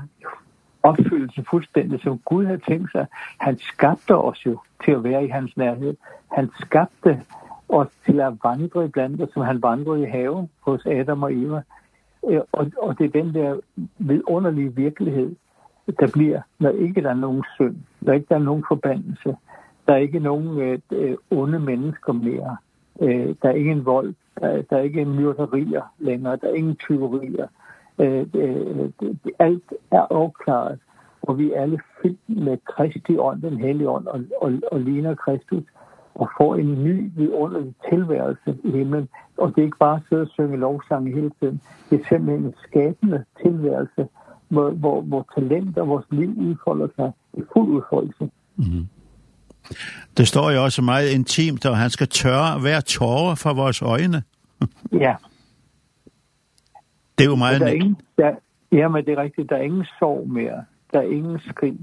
opfyldelse 0.83 1.45
fuldstændig, 1.51 2.01
som 2.01 2.19
Gud 2.19 2.47
har 2.47 2.57
tænkt 2.57 2.93
sig. 2.93 3.07
Han 3.39 3.59
skabte 3.59 4.17
os 4.17 4.47
jo 4.47 4.59
til 4.85 4.93
at 4.93 5.05
være 5.05 5.25
i 5.25 5.29
hans 5.29 5.57
nærhed. 5.57 5.97
Han 6.33 6.51
skabte 6.61 7.23
os 7.69 7.89
til 8.07 8.21
at 8.21 8.33
vandre 8.45 8.89
blandt 8.89 9.23
os, 9.23 9.29
som 9.33 9.43
han 9.43 9.63
vandrede 9.63 10.03
i 10.03 10.11
haven 10.11 10.51
hos 10.61 10.87
Adam 10.87 11.23
og 11.23 11.35
Eva. 11.35 11.63
Og, 12.53 12.71
og 12.79 12.99
det 12.99 13.05
er 13.05 13.23
den 13.23 13.35
der 13.35 13.61
vidunderlige 13.99 14.75
virkelighed, 14.77 15.37
der 16.01 16.11
bliver, 16.13 16.41
når 16.59 16.71
ikke 16.71 17.03
der 17.03 17.11
er 17.11 17.15
nogen 17.15 17.45
synd, 17.55 17.77
når 18.01 18.13
ikke 18.13 18.27
der 18.29 18.35
er 18.35 18.39
nogen 18.39 18.65
forbandelse, 18.69 19.37
der 19.87 19.93
er 19.93 19.97
ikke 19.97 20.19
nogen 20.19 20.81
øh, 20.93 21.17
onde 21.31 21.59
mennesker 21.59 22.13
mere. 22.13 22.57
Øh, 23.03 23.35
der 23.43 23.49
er 23.49 23.55
ingen 23.55 23.85
vold, 23.85 24.15
der, 24.41 24.63
der 24.63 24.77
er 24.77 24.81
ikke 24.81 25.05
myrderier 25.05 25.83
længere, 25.99 26.37
der 26.37 26.49
er 26.49 26.55
ingen 26.55 26.77
tyverier. 26.77 27.47
Øh, 27.99 28.27
øh, 28.35 28.91
alt 29.39 29.73
er 29.91 30.07
afklaret, 30.11 30.79
og 31.23 31.39
vi 31.39 31.53
er 31.53 31.63
alle 31.63 31.81
fyldt 32.03 32.29
med 32.29 32.59
Kristi 32.65 33.19
ånd, 33.19 33.43
den 33.43 33.59
hellige 33.59 33.89
ånd, 33.89 34.07
og, 34.07 34.21
og, 34.41 34.53
og 34.73 34.81
ligner 34.81 35.15
Kristus, 35.15 35.65
og 36.15 36.29
får 36.39 36.55
en 36.55 36.85
ny 36.85 37.11
vidunderlig 37.17 37.75
tilværelse 37.91 38.59
i 38.65 38.71
himlen. 38.71 39.09
Og 39.37 39.49
det 39.49 39.59
er 39.59 39.65
ikke 39.65 39.79
bare 39.79 39.97
at 39.97 40.03
sidde 40.09 40.23
og 40.23 40.29
synge 40.29 40.57
lovsange 40.57 41.15
hele 41.15 41.31
tiden. 41.41 41.61
Det 41.91 42.01
er 42.01 42.05
simpelthen 42.09 42.47
en 42.47 42.55
skabende 42.69 43.25
tilværelse, 43.43 44.09
hvor, 44.49 44.71
hvor, 44.71 45.01
hvor 45.01 45.27
talent 45.35 45.79
og 45.79 45.89
vores 45.89 46.07
liv 46.11 46.31
udfolder 46.39 46.89
sig 46.97 47.13
i 47.35 47.43
fuld 47.53 47.69
udfoldelse. 47.69 48.31
Mm 48.57 48.65
-hmm. 48.65 48.85
Det 50.17 50.29
står 50.29 50.51
jo 50.51 50.65
også 50.65 50.83
meget 50.83 51.11
intimt, 51.11 51.67
og 51.67 51.77
han 51.77 51.91
skal 51.91 52.09
tørre 52.09 52.61
hver 52.61 52.81
tårer 52.81 53.35
fra 53.35 53.53
vores 53.53 53.83
øjne. 53.83 54.23
ja. 54.93 55.15
Det 57.19 57.25
er 57.25 57.29
jo 57.29 57.37
meget... 57.37 57.61
Der 57.61 57.67
er 57.67 57.73
ingen, 57.73 57.97
der, 58.19 58.35
ja, 58.73 58.89
men 58.89 59.05
det 59.05 59.13
er 59.19 59.23
rigtigt. 59.23 59.51
Der 59.51 59.57
er 59.57 59.61
ingen 59.61 59.87
sorg 59.99 60.29
mere. 60.29 60.65
Der 60.93 60.99
er 60.99 61.11
ingen 61.11 61.39
skrig. 61.49 61.79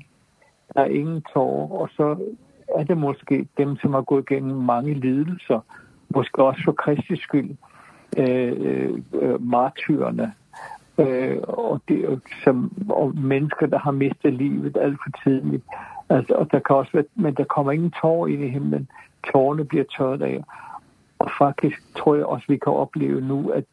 Der 0.73 0.81
er 0.81 0.85
ingen 0.85 1.21
tårer. 1.33 1.71
Og 1.81 1.89
så 1.97 2.17
er 2.75 2.83
det 2.83 2.97
måske 2.97 3.47
dem, 3.57 3.77
som 3.77 3.93
har 3.93 4.01
gået 4.01 4.25
igennem 4.29 4.57
mange 4.57 4.93
lidelser. 4.93 5.59
Måske 6.15 6.43
også 6.43 6.61
for 6.65 6.71
Kristi 6.71 7.15
skyld. 7.15 7.49
Øh, 8.17 8.91
øh, 9.21 9.47
martyrerne. 9.47 10.33
Øh, 10.97 11.37
og, 11.43 11.81
det, 11.87 12.21
som, 12.43 12.71
og 12.89 13.13
mennesker, 13.17 13.65
der 13.65 13.79
har 13.79 13.91
mistet 13.91 14.33
livet 14.33 14.77
alt 14.81 14.97
for 15.03 15.19
tidligt. 15.23 15.63
Altså, 16.15 16.33
og 16.33 16.51
der 16.51 16.59
kan 16.59 16.75
også 16.75 16.91
være, 16.93 17.03
men 17.15 17.33
der 17.35 17.43
kommer 17.43 17.71
ingen 17.71 17.93
tår 18.01 18.27
ind 18.27 18.43
i 18.43 18.49
himlen. 18.49 18.89
Tårne 19.31 19.65
bliver 19.65 19.83
tørret 19.97 20.21
af. 20.21 20.43
Og 21.19 21.29
faktisk 21.37 21.77
tror 21.97 22.15
jeg 22.15 22.25
også, 22.25 22.45
vi 22.49 22.57
kan 22.57 22.73
opleve 22.73 23.21
nu, 23.21 23.49
at, 23.49 23.63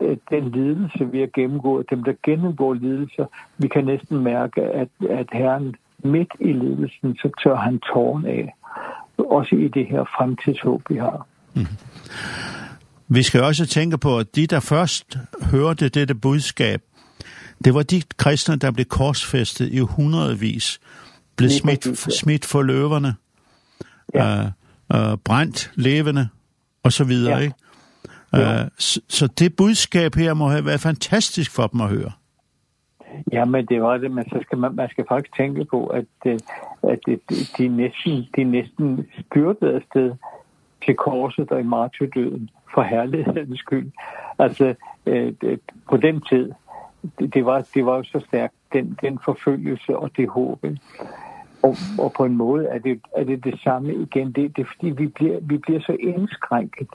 at 0.00 0.18
den 0.30 0.50
lidelse, 0.50 1.10
vi 1.10 1.20
har 1.20 1.30
gennemgået, 1.34 1.90
dem 1.90 2.04
der 2.04 2.12
gennemgår 2.22 2.74
lidelser, 2.74 3.26
vi 3.58 3.68
kan 3.68 3.84
næsten 3.84 4.18
mærke, 4.18 4.62
at, 4.62 4.88
at 5.10 5.26
Herren 5.32 5.74
midt 6.04 6.32
i 6.40 6.52
lidelsen, 6.52 7.16
så 7.16 7.30
tør 7.42 7.56
han 7.56 7.78
tårn 7.78 8.26
af. 8.26 8.54
Også 9.18 9.56
i 9.56 9.68
det 9.68 9.86
her 9.86 10.04
fremtidshåb, 10.04 10.82
vi 10.88 10.96
har. 10.96 11.26
Mm. 11.54 11.66
Vi 13.08 13.22
skal 13.22 13.42
også 13.42 13.66
tænke 13.66 13.98
på, 13.98 14.18
at 14.18 14.36
de, 14.36 14.46
der 14.46 14.60
først 14.60 15.18
hørte 15.50 15.88
dette 15.88 16.14
budskab, 16.14 16.80
det 17.64 17.74
var 17.74 17.82
de 17.82 18.02
kristne, 18.16 18.56
der 18.56 18.70
blev 18.70 18.86
korsfæstet 18.86 19.68
i 19.72 19.78
hundredvis 19.78 20.80
blev 21.36 21.50
smidt, 21.50 21.98
smidt 22.12 22.44
for 22.44 22.62
løverne, 22.62 23.14
ja. 24.14 24.40
øh, 24.40 24.46
øh, 24.94 25.18
brændt 25.24 25.72
levende, 25.74 26.28
og 26.82 26.92
så 26.92 27.04
videre, 27.04 27.36
ja. 27.36 27.42
ikke? 27.42 27.54
Ja. 28.32 28.62
Øh, 28.62 28.70
så, 28.78 29.00
så 29.08 29.26
det 29.26 29.56
budskab 29.56 30.14
her 30.14 30.34
må 30.34 30.48
have 30.48 30.66
været 30.66 30.80
fantastisk 30.80 31.50
for 31.50 31.66
dem 31.66 31.80
at 31.80 31.88
høre. 31.88 32.12
Ja, 33.32 33.44
men 33.44 33.66
det 33.66 33.82
var 33.82 33.96
det, 33.96 34.10
men 34.10 34.24
så 34.24 34.38
skal 34.42 34.58
man, 34.58 34.74
man 34.74 34.88
skal 34.88 35.04
faktisk 35.08 35.36
tænke 35.36 35.64
på, 35.64 35.86
at, 35.86 36.04
at 36.82 36.98
de, 37.06 37.18
de, 37.58 37.68
næsten, 37.68 38.24
de 38.36 38.44
næsten 38.44 39.06
styrtede 39.20 39.74
afsted 39.74 40.12
til 40.84 40.94
korset 40.94 41.50
og 41.50 41.60
i 41.60 41.62
martyrdøden 41.62 42.50
for 42.74 42.82
herlighedens 42.82 43.58
skyld. 43.58 43.90
Altså, 44.38 44.74
øh, 45.06 45.32
på 45.90 45.96
den 45.96 46.20
tid, 46.20 46.52
det, 47.18 47.34
det, 47.34 47.44
var, 47.44 47.66
det 47.74 47.86
var 47.86 47.96
jo 47.96 48.02
så 48.02 48.24
stærkt, 48.28 48.54
den, 48.72 48.98
den 49.02 49.18
forfølgelse 49.24 49.96
og 49.96 50.10
det 50.16 50.28
håb 50.28 50.64
og, 51.66 51.74
og 51.98 52.12
på 52.16 52.24
en 52.24 52.36
måde 52.36 52.66
er 52.66 52.78
det, 52.78 53.00
er 53.16 53.24
det 53.24 53.44
det 53.44 53.60
samme 53.64 53.94
igen. 53.94 54.32
Det, 54.32 54.56
det 54.56 54.62
er 54.62 54.70
fordi, 54.76 54.90
vi 54.90 55.06
bliver, 55.06 55.38
vi 55.42 55.58
bliver 55.58 55.80
så 55.80 55.96
indskrænket 56.00 56.88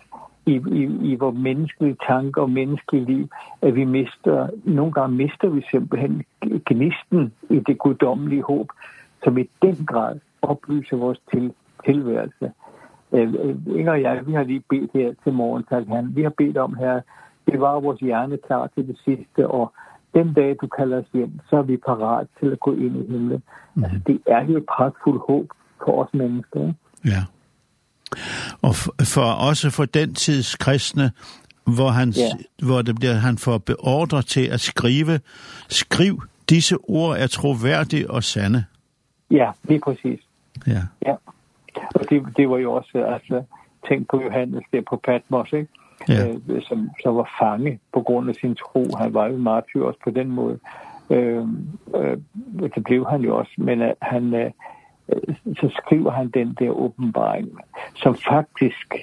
i, 0.46 0.54
i, 0.72 1.12
i 1.12 1.16
vores 1.16 1.38
menneskelige 1.38 1.98
tanker 2.08 2.42
og 2.42 2.50
menneskelige 2.50 3.06
liv, 3.06 3.28
at 3.62 3.76
vi 3.76 3.84
mister, 3.84 4.50
nogle 4.64 4.92
gange 4.92 5.16
mister 5.16 5.50
vi 5.50 5.62
simpelthen 5.72 6.24
gnisten 6.66 7.34
i 7.50 7.60
det 7.60 7.78
guddommelige 7.78 8.44
håb, 8.44 8.68
som 9.24 9.38
i 9.38 9.50
den 9.62 9.76
grad 9.86 10.20
oplyser 10.42 10.98
vores 10.98 11.22
til, 11.32 11.54
tilværelse. 11.86 12.52
Øh, 13.12 13.34
Inger 13.78 13.92
og 13.92 14.02
jeg, 14.02 14.28
vi 14.28 14.34
har 14.34 14.44
lige 14.44 14.64
bedt 14.70 14.92
her 14.94 15.14
til 15.24 15.34
morgen, 15.34 15.64
tak 15.70 15.88
han. 15.88 16.16
Vi 16.16 16.24
har 16.24 16.34
bedt 16.38 16.58
om 16.58 16.76
her, 16.76 17.02
det 17.52 17.62
var 17.62 17.80
vores 17.80 18.00
hjerne 18.00 18.38
klar 18.38 18.68
til 18.68 18.88
det 18.88 18.98
sidste, 19.06 19.48
og 19.48 19.74
den 20.14 20.34
dag, 20.34 20.56
du 20.62 20.68
kalder 20.68 20.98
os 20.98 21.06
hjem, 21.14 21.40
så 21.50 21.58
er 21.58 21.62
vi 21.62 21.78
parat 21.78 22.28
til 22.40 22.52
at 22.52 22.60
gå 22.60 22.72
ind 22.74 22.96
i 22.98 23.12
himlen. 23.12 23.44
Mm. 23.76 23.84
Altså, 23.84 24.00
det 24.08 24.22
er 24.28 24.44
jo 24.46 24.58
et 24.58 24.66
pragtfuldt 24.66 25.22
håb 25.28 25.48
for 25.86 26.04
os 26.04 26.14
mennesker. 26.14 26.74
Ja. 27.06 27.24
Og 28.62 28.76
for, 29.14 29.48
også 29.50 29.70
for 29.70 29.86
den 29.86 30.14
tids 30.14 30.56
kristne, 30.56 31.12
hvor, 31.76 31.90
han, 31.90 32.10
ja. 32.10 32.66
hvor 32.66 32.82
det 32.82 32.96
bliver, 32.96 33.14
han 33.14 33.38
får 33.38 33.58
beordret 33.58 34.26
til 34.26 34.48
at 34.48 34.60
skrive, 34.60 35.20
skriv, 35.70 36.22
disse 36.50 36.76
ord 36.78 37.18
er 37.18 37.28
troværdige 37.28 38.12
og 38.12 38.24
sande. 38.24 38.66
Ja, 39.32 39.52
lige 39.64 39.80
præcis. 39.80 40.20
Ja. 40.68 40.82
ja. 41.06 41.16
Og 41.96 42.10
det, 42.10 42.24
det 42.38 42.50
var 42.50 42.58
jo 42.58 42.74
også, 42.74 42.98
altså, 42.98 43.44
tænk 43.88 44.10
på 44.10 44.22
Johannes 44.22 44.64
der 44.72 44.82
på 44.90 45.02
Patmos, 45.06 45.54
ikke? 45.54 45.68
yeah. 46.12 46.36
øh, 46.50 46.62
som 46.62 46.90
så 47.04 47.12
var 47.12 47.30
fange 47.40 47.80
på 47.94 48.02
grund 48.02 48.30
af 48.30 48.36
sin 48.36 48.56
tro. 48.56 48.86
Han 48.98 49.14
var 49.14 49.28
jo 49.28 49.38
martyr 49.38 49.84
også 49.84 50.00
på 50.04 50.10
den 50.10 50.32
måde. 50.32 50.60
Øh, 51.10 51.46
øh, 51.96 52.18
det 52.76 52.84
blev 52.84 53.08
han 53.08 53.22
jo 53.22 53.38
også, 53.38 53.52
men 53.58 53.82
øh, 53.82 53.94
han, 54.02 54.34
øh, 54.34 54.52
så 55.46 55.82
skriver 55.84 56.12
han 56.12 56.30
den 56.30 56.58
der 56.60 56.70
åbenbaring, 56.70 57.50
som 57.96 58.16
faktisk 58.16 58.96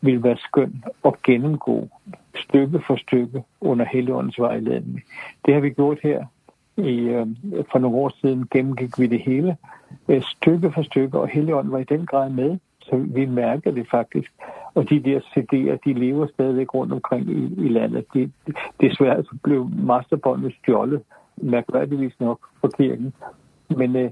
vil 0.00 0.22
være 0.22 0.36
skøn 0.36 0.84
og 1.02 1.16
gennemgå 1.22 1.88
stykke 2.34 2.80
for 2.86 2.96
stykke 2.96 3.42
under 3.60 3.84
Helligåndens 3.84 4.38
vejledning. 4.38 5.02
Det 5.46 5.54
har 5.54 5.60
vi 5.60 5.70
gjort 5.70 5.98
her 6.02 6.24
i 6.76 6.98
øh, 6.98 7.26
for 7.72 7.78
nogle 7.78 7.96
år 7.96 8.12
siden 8.20 8.48
gennemgik 8.50 8.98
vi 8.98 9.06
det 9.06 9.22
hele 9.22 9.56
øh, 10.08 10.22
stykke 10.22 10.72
for 10.72 10.82
stykke 10.82 11.18
og 11.18 11.28
Helligånden 11.28 11.72
var 11.72 11.78
i 11.78 11.84
den 11.84 12.06
grad 12.06 12.30
med 12.30 12.58
så 12.88 12.96
vi 12.96 13.26
mærker 13.26 13.70
det 13.70 13.86
faktisk 13.90 14.32
og 14.78 14.90
de 14.90 15.02
der 15.02 15.20
CD'er, 15.20 15.78
de 15.84 15.92
lever 15.92 16.26
stadigvæk 16.26 16.74
rundt 16.74 16.92
omkring 16.92 17.30
i, 17.30 17.66
i 17.66 17.68
landet. 17.68 18.04
Det, 18.14 18.32
det, 18.46 18.56
desværre 18.80 19.22
så 19.22 19.36
blev 19.42 19.70
masterbåndet 19.82 20.54
stjålet, 20.62 21.02
mærkværdigvis 21.36 22.20
nok, 22.20 22.38
for 22.60 22.68
kirken. 22.68 23.14
Men 23.76 23.96
øh, 23.96 24.10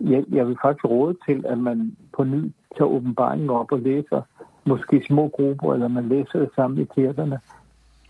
jeg, 0.00 0.24
jeg 0.32 0.46
vil 0.46 0.56
faktisk 0.62 0.84
råde 0.84 1.16
til, 1.28 1.44
at 1.48 1.58
man 1.58 1.96
på 2.16 2.24
ny 2.24 2.52
tager 2.76 2.88
åbenbaringen 2.88 3.50
op 3.50 3.72
og 3.72 3.78
læser, 3.78 4.22
måske 4.64 5.02
små 5.06 5.28
grupper, 5.28 5.74
eller 5.74 5.88
man 5.88 6.08
læser 6.08 6.38
det 6.38 6.50
sammen 6.56 6.80
i 6.80 6.86
kirkerne. 6.94 7.40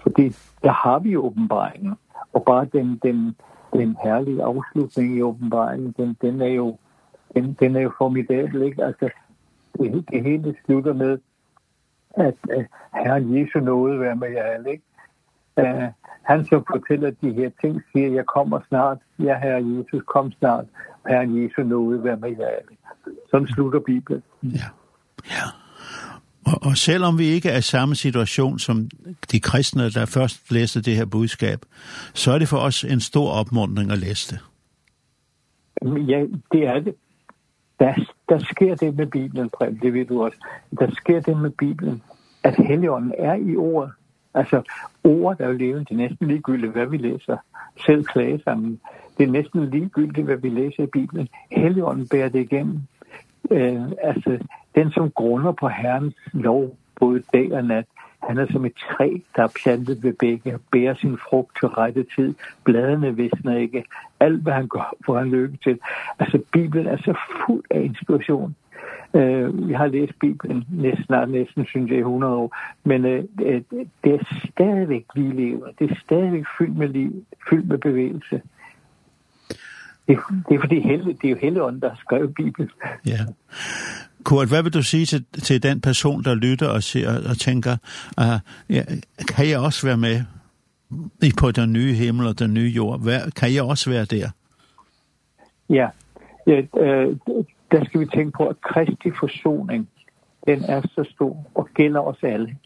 Fordi 0.02 0.28
der 0.62 0.72
har 0.72 0.98
vi 0.98 1.16
åbenbaringen, 1.16 1.94
og 2.32 2.44
bare 2.44 2.64
den, 2.72 3.00
den, 3.02 3.36
den 3.72 3.96
herlige 4.04 4.42
afslutning 4.42 5.16
i 5.16 5.22
åbenbaringen, 5.22 5.94
den, 5.96 6.16
den 6.22 6.40
er 6.40 6.52
jo 6.54 6.76
den, 7.34 7.56
den 7.60 7.76
er 7.76 7.80
jo 7.80 7.92
formidabel, 7.98 8.62
ikke? 8.62 8.84
Altså, 8.84 9.10
det, 9.78 10.04
det 10.10 10.22
hele 10.22 10.54
slutter 10.64 10.92
med, 10.92 11.18
at 12.16 12.34
uh, 12.56 12.64
Herren 13.04 13.38
Jesu 13.38 13.60
nåede 13.60 14.00
være 14.00 14.16
med 14.16 14.30
jer 14.30 14.42
alle, 14.42 14.70
ikke? 14.70 14.84
Uh, 15.56 15.88
han 16.22 16.46
som 16.46 16.64
fortæller 16.70 17.10
de 17.10 17.32
her 17.32 17.50
ting, 17.60 17.82
siger, 17.92 18.12
jeg 18.12 18.26
kommer 18.26 18.60
snart, 18.68 18.98
ja, 19.18 19.38
Herre 19.38 19.62
Jesus, 19.64 20.02
kom 20.06 20.32
snart, 20.32 20.64
Herren 21.08 21.44
Jesu 21.44 21.62
nåede 21.62 22.04
være 22.04 22.16
med 22.16 22.28
jer 22.38 22.46
alle. 22.46 22.76
Sådan 23.30 23.46
slutter 23.46 23.80
Bibelen. 23.80 24.22
Ja, 24.42 24.68
ja. 25.24 25.46
Og, 26.46 26.58
og 26.62 26.76
selvom 26.76 27.18
vi 27.18 27.24
ikke 27.24 27.48
er 27.48 27.58
i 27.58 27.62
samme 27.62 27.94
situation 27.94 28.58
som 28.58 28.88
de 29.32 29.40
kristne, 29.40 29.90
der 29.90 30.06
først 30.06 30.52
læste 30.52 30.82
det 30.82 30.96
her 30.96 31.04
budskab, 31.04 31.58
så 32.14 32.32
er 32.32 32.38
det 32.38 32.48
for 32.48 32.56
os 32.56 32.84
en 32.84 33.00
stor 33.00 33.30
opmuntring 33.30 33.92
at 33.92 33.98
læse 33.98 34.34
det. 34.34 34.40
Ja, 36.08 36.20
det 36.52 36.66
er 36.66 36.80
det 36.80 36.94
der, 37.82 37.94
der 38.28 38.38
sker 38.38 38.74
det 38.74 38.96
med 38.96 39.06
Bibelen, 39.06 39.50
Prem, 39.50 39.78
det 39.78 39.94
ved 39.94 40.04
du 40.04 40.24
også. 40.24 40.36
Der 40.78 40.90
sker 40.90 41.20
det 41.20 41.36
med 41.36 41.50
Bibelen, 41.50 42.02
at 42.44 42.54
Helligånden 42.56 43.12
er 43.18 43.34
i 43.34 43.56
ordet. 43.56 43.92
Altså, 44.34 44.62
ordet 45.04 45.40
er 45.40 45.46
jo 45.46 45.52
levende, 45.52 45.84
det 45.84 45.90
er 45.90 46.08
næsten 46.08 46.28
ligegyldigt, 46.28 46.72
hvad 46.72 46.86
vi 46.86 46.96
læser. 46.96 47.36
Selv 47.86 48.04
klage 48.04 48.40
sammen. 48.44 48.80
Det 49.18 49.24
er 49.26 49.30
næsten 49.30 49.70
ligegyldigt, 49.70 50.26
hvad 50.26 50.36
vi 50.36 50.48
læser 50.48 50.82
i 50.82 50.86
Bibelen. 50.86 51.28
Helligånden 51.50 52.08
bærer 52.08 52.28
det 52.28 52.40
igennem. 52.40 52.80
Øh, 53.50 53.82
altså, 54.02 54.38
den 54.74 54.90
som 54.92 55.10
grunder 55.10 55.52
på 55.52 55.68
Herrens 55.68 56.14
lov, 56.32 56.76
både 57.00 57.22
dag 57.32 57.52
og 57.52 57.64
nat, 57.64 57.84
Han 58.28 58.38
er 58.38 58.46
som 58.52 58.64
et 58.64 58.74
træ, 58.74 59.16
der 59.36 59.42
er 59.42 59.52
plantet 59.62 60.02
ved 60.02 60.12
begge, 60.12 60.58
bærer 60.72 60.94
sin 60.94 61.18
frugt 61.18 61.56
til 61.60 61.68
rette 61.68 62.06
tid, 62.16 62.34
bladene 62.64 63.16
visner 63.16 63.56
ikke, 63.56 63.84
alt 64.20 64.42
hvad 64.42 64.52
han 64.52 64.68
gør, 64.68 64.94
får 65.06 65.18
han 65.18 65.30
lykke 65.30 65.58
til. 65.62 65.78
Altså, 66.18 66.38
Bibelen 66.52 66.86
er 66.86 66.96
så 66.96 67.14
fuld 67.46 67.64
af 67.70 67.80
inspiration. 67.80 68.56
Uh, 69.12 69.68
vi 69.68 69.72
har 69.72 69.86
læst 69.86 70.12
Bibelen 70.20 70.64
næsten, 70.70 71.04
snart 71.04 71.30
næsten, 71.30 71.66
synes 71.66 71.90
jeg, 71.90 71.98
i 71.98 72.00
100 72.00 72.34
år, 72.34 72.56
men 72.84 73.04
uh, 73.04 73.24
det 74.04 74.14
er 74.14 74.48
stadigvæk, 74.52 75.04
vi 75.14 75.20
lever. 75.20 75.66
Det 75.78 75.90
er 75.90 75.94
stadigvæk 76.04 76.44
fyldt 76.58 76.76
med 76.76 76.88
liv, 76.88 77.24
fyldt 77.50 77.68
med 77.68 77.78
bevægelse. 77.78 78.42
Det, 80.08 80.18
det 80.48 80.54
er 80.54 80.60
fordi 80.60 80.80
Helle, 80.80 81.12
det 81.12 81.24
er 81.24 81.30
jo 81.30 81.36
hele 81.36 81.62
ånden, 81.62 81.80
der 81.80 81.88
har 81.88 81.96
skrevet 81.96 82.34
Bibelen. 82.34 82.70
Ja. 83.06 83.18
Kurt, 84.24 84.48
hvad 84.48 84.62
vil 84.62 84.72
du 84.72 84.82
sige 84.82 85.06
til, 85.06 85.24
til 85.42 85.62
den 85.62 85.80
person, 85.80 86.24
der 86.24 86.34
lytter 86.34 86.68
og, 86.68 86.82
siger, 86.82 87.28
og 87.30 87.38
tænker, 87.38 87.76
uh, 88.20 88.74
ja, 88.76 88.82
kan 89.28 89.48
jeg 89.48 89.58
også 89.58 89.86
være 89.86 89.96
med 89.96 90.20
i 91.22 91.32
på 91.38 91.50
den 91.50 91.72
nye 91.72 91.94
himmel 91.94 92.26
og 92.26 92.38
den 92.38 92.54
nye 92.54 92.72
jord? 92.76 93.02
Hvad, 93.02 93.30
kan 93.30 93.54
jeg 93.54 93.62
også 93.62 93.90
være 93.90 94.04
der? 94.04 94.30
Ja, 95.70 95.88
ja 96.46 96.62
øh, 96.78 97.16
der 97.72 97.84
skal 97.84 98.00
vi 98.00 98.06
tænke 98.14 98.32
på, 98.36 98.46
at 98.46 98.60
Kristi 98.60 99.10
forsoning, 99.20 99.88
den 100.46 100.64
er 100.64 100.80
så 100.80 101.08
stor 101.14 101.46
og 101.54 101.68
gælder 101.74 102.00
os 102.00 102.22
alle. 102.22 102.56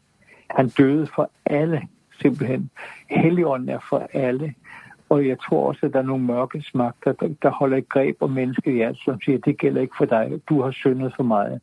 Han 0.51 0.69
døde 0.69 1.07
for 1.15 1.31
alle, 1.47 1.83
simpelthen. 2.21 2.71
Helligånden 3.11 3.69
er 3.69 3.79
for 3.89 4.09
alle. 4.13 4.55
Og 5.09 5.27
jeg 5.29 5.37
tror 5.41 5.69
også, 5.69 5.87
at 5.87 5.93
der 5.93 5.99
er 5.99 6.03
nogle 6.03 6.25
mørke 6.25 6.63
smagter, 6.63 7.13
der, 7.13 7.29
der 7.43 7.51
holder 7.51 7.77
et 7.77 7.89
greb 7.89 8.17
om 8.21 8.31
mennesket 8.31 8.73
i 8.73 8.81
alt, 8.81 8.99
som 9.05 9.21
siger, 9.21 9.39
det 9.39 9.59
gælder 9.59 9.81
ikke 9.81 9.95
for 9.99 10.05
dig, 10.05 10.41
du 10.49 10.63
har 10.63 10.71
syndet 10.71 11.13
for 11.17 11.23
meget. 11.23 11.61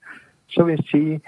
Så 0.48 0.64
vil 0.64 0.72
jeg 0.72 0.84
sige, 0.92 1.22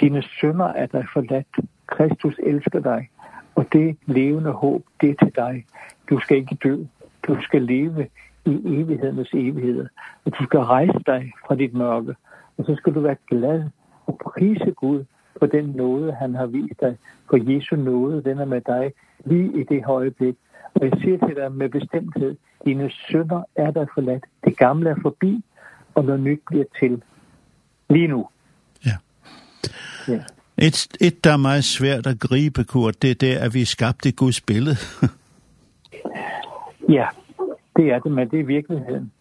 dine 0.00 0.22
synder 0.22 0.66
er 0.66 0.86
dig 0.86 1.06
forladt. 1.12 1.46
Kristus 1.86 2.34
elsker 2.42 2.80
dig, 2.80 3.10
og 3.54 3.66
det 3.72 3.96
levende 4.06 4.50
håb, 4.50 4.82
det 5.00 5.10
er 5.10 5.24
til 5.24 5.32
dig. 5.36 5.64
Du 6.10 6.20
skal 6.20 6.36
ikke 6.36 6.58
dø, 6.64 6.76
du 7.26 7.36
skal 7.42 7.62
leve 7.62 8.06
i 8.44 8.60
evighedens 8.64 9.30
evighed, 9.34 9.86
og 10.24 10.38
du 10.38 10.44
skal 10.44 10.60
rejse 10.60 11.00
dig 11.06 11.32
fra 11.46 11.54
dit 11.54 11.74
mørke, 11.74 12.14
og 12.58 12.64
så 12.64 12.74
skal 12.74 12.94
du 12.94 13.00
være 13.00 13.16
glad 13.30 13.64
og 14.06 14.18
prise 14.24 14.70
Gud 14.70 15.04
for 15.38 15.46
den 15.46 15.64
nåde, 15.64 16.12
han 16.12 16.34
har 16.34 16.46
vist 16.46 16.80
dig, 16.80 16.96
for 17.30 17.52
Jesu 17.52 17.76
nåde, 17.76 18.22
den 18.24 18.38
er 18.38 18.44
med 18.44 18.60
dig 18.60 18.92
lige 19.24 19.60
i 19.60 19.64
det 19.64 19.82
øjeblik, 19.86 20.36
Og 20.82 20.88
jeg 20.88 20.98
siger 21.00 21.26
til 21.26 21.36
dig 21.36 21.52
med 21.52 21.68
bestemthed, 21.68 22.36
dine 22.64 22.90
sønder 22.90 23.42
er 23.56 23.70
der 23.70 23.86
forladt. 23.94 24.24
Det 24.44 24.56
gamle 24.56 24.90
er 24.90 24.96
forbi, 25.02 25.44
og 25.94 26.04
noget 26.04 26.20
nyt 26.20 26.40
bliver 26.46 26.64
til 26.80 27.02
lige 27.90 28.08
nu. 28.08 28.28
Ja. 28.86 28.96
ja. 30.08 30.20
Et, 30.58 30.88
et, 31.00 31.24
der 31.24 31.32
er 31.32 31.36
meget 31.36 31.64
svært 31.64 32.06
at 32.06 32.20
gribe, 32.20 32.64
Kurt, 32.64 33.02
det 33.02 33.10
er 33.10 33.14
det, 33.14 33.34
at 33.36 33.54
vi 33.54 33.64
skabte 33.64 34.12
Guds 34.12 34.40
billede. 34.40 34.76
ja, 36.98 37.06
det 37.76 37.92
er 37.92 37.98
det, 37.98 38.12
men 38.12 38.30
det 38.30 38.40
er 38.40 38.44
virkeligheden. 38.44 39.12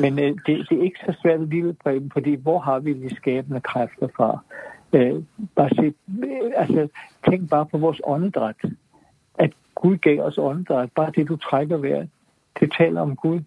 Men 0.00 0.18
øh, 0.18 0.30
det, 0.46 0.66
det 0.68 0.78
er 0.78 0.82
ikke 0.82 1.00
så 1.06 1.14
svært 1.22 1.40
at 1.40 1.48
lide 1.48 1.76
på 1.84 1.90
dem, 1.90 2.10
fordi 2.10 2.34
hvor 2.34 2.58
har 2.58 2.78
vi 2.78 2.92
de 2.92 3.16
skabende 3.16 3.60
kræfter 3.60 4.08
fra? 4.16 4.38
Øh, 4.92 5.22
bare 5.56 5.70
se, 5.70 5.94
øh, 6.08 6.52
altså, 6.56 6.88
tænk 7.30 7.50
bare 7.50 7.66
på 7.66 7.78
vores 7.78 8.00
åndedræt. 8.04 8.56
At 9.38 9.50
Gud 9.86 9.96
gav 9.96 10.20
os 10.20 10.38
åndedræt. 10.38 10.88
Bare 10.94 11.10
det, 11.10 11.28
du 11.28 11.36
trækker 11.36 11.76
vejret, 11.76 12.08
det 12.60 12.72
taler 12.78 13.00
om 13.00 13.16
Gud. 13.16 13.40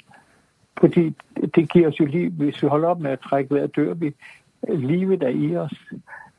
Fordi 0.80 1.16
det 1.56 1.72
giver 1.72 1.88
os 1.88 2.00
jo 2.00 2.06
liv. 2.06 2.32
Hvis 2.32 2.64
vi 2.64 2.68
holder 2.68 2.88
op 2.88 3.00
med 3.00 3.12
at 3.12 3.20
trække 3.20 3.56
vejret, 3.56 3.76
dør 3.76 3.94
vi. 3.94 4.14
Livet 4.68 5.24
er 5.24 5.28
i 5.28 5.56
os. 5.56 5.74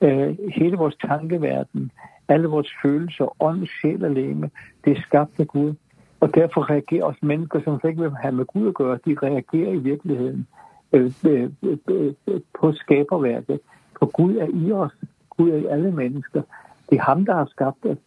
Øh, 0.01 0.39
hele 0.55 0.77
vores 0.77 0.97
tankeverden, 0.97 1.91
alle 2.29 2.49
vores 2.49 2.71
følelser, 2.83 3.43
ånd, 3.43 3.67
sjæl 3.67 4.05
og 4.05 4.11
læme, 4.11 4.51
det 4.85 4.97
er 4.97 5.03
skabt 5.03 5.41
af 5.41 5.49
Gud. 5.49 5.75
Og 6.21 6.35
derfor 6.35 6.71
reagerer 6.71 7.05
også 7.05 7.21
mennesker, 7.23 7.61
som 7.65 7.81
ikke 7.89 8.03
vil 8.03 8.11
have 8.23 8.35
med 8.35 8.45
Gud 8.45 8.69
at 8.69 8.75
gøre, 8.75 8.99
de 9.07 9.17
reagerer 9.23 9.73
i 9.73 9.79
virkeligheden 9.79 10.47
øh, 10.93 11.13
øh, 11.27 11.51
øh, 11.89 12.41
på 12.61 12.73
skaberværket. 12.73 13.61
For 13.99 14.07
Gud 14.07 14.37
er 14.37 14.49
i 14.67 14.73
os. 14.73 14.93
Gud 15.31 15.51
er 15.51 15.57
i 15.57 15.67
alle 15.67 15.93
mennesker. 15.93 16.43
Det 16.91 16.99
er 16.99 17.03
ham, 17.03 17.25
der 17.25 17.35
har 17.35 17.45
skabt 17.45 17.87
os. 17.87 17.99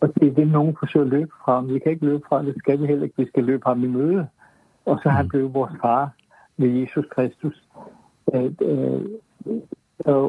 Og 0.00 0.14
det 0.14 0.28
er 0.28 0.34
det, 0.34 0.48
nogen 0.48 0.76
forsøger 0.78 1.06
at 1.06 1.12
løbe 1.12 1.32
fra. 1.44 1.60
Vi 1.60 1.78
kan 1.78 1.92
ikke 1.92 2.06
løbe 2.06 2.22
fra, 2.28 2.42
det 2.42 2.54
skal 2.58 2.80
vi 2.80 2.86
heller 2.86 3.04
ikke. 3.04 3.16
Vi 3.16 3.26
skal 3.26 3.44
løbe 3.44 3.62
ham 3.66 3.84
i 3.84 3.86
møde. 3.86 4.26
Og 4.84 5.00
så 5.02 5.08
har 5.08 5.16
han 5.16 5.28
blevet 5.28 5.54
vores 5.54 5.72
far 5.80 6.10
med 6.56 6.68
Jesus 6.68 7.04
Kristus. 7.10 7.62
Øh, 8.34 8.52
øh, 8.62 9.00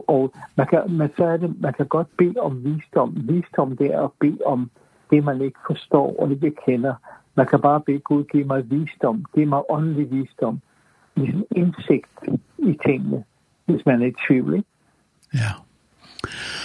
og, 0.07 0.33
man 0.55 0.67
kan 0.67 0.81
man 0.89 1.09
så 1.17 1.25
er 1.25 1.37
det 1.37 1.61
man 1.61 1.73
kan 1.73 1.87
godt 1.87 2.07
bede 2.17 2.39
om 2.39 2.63
visdom. 2.63 3.15
Visdom 3.29 3.77
det 3.77 3.93
er 3.93 4.01
at 4.01 4.11
bede 4.19 4.37
om 4.45 4.71
det 5.11 5.23
man 5.23 5.41
ikke 5.41 5.59
forstår 5.67 6.19
og 6.19 6.31
ikke 6.31 6.53
kender. 6.65 6.95
Man 7.35 7.47
kan 7.47 7.61
bare 7.61 7.81
bede 7.81 7.99
Gud 7.99 8.23
giv 8.23 8.45
mig 8.45 8.71
visdom. 8.71 9.25
Giv 9.35 9.47
mig 9.47 9.61
åndelig 9.69 10.11
visdom. 10.11 10.61
Ligesom 11.15 11.45
indsigt 11.55 12.09
i 12.57 12.77
tingene, 12.85 13.23
hvis 13.65 13.85
man 13.85 14.01
er 14.01 14.05
i 14.05 14.13
tvivl. 14.27 14.53
Ikke? 14.53 14.67
Ja. 15.33 15.51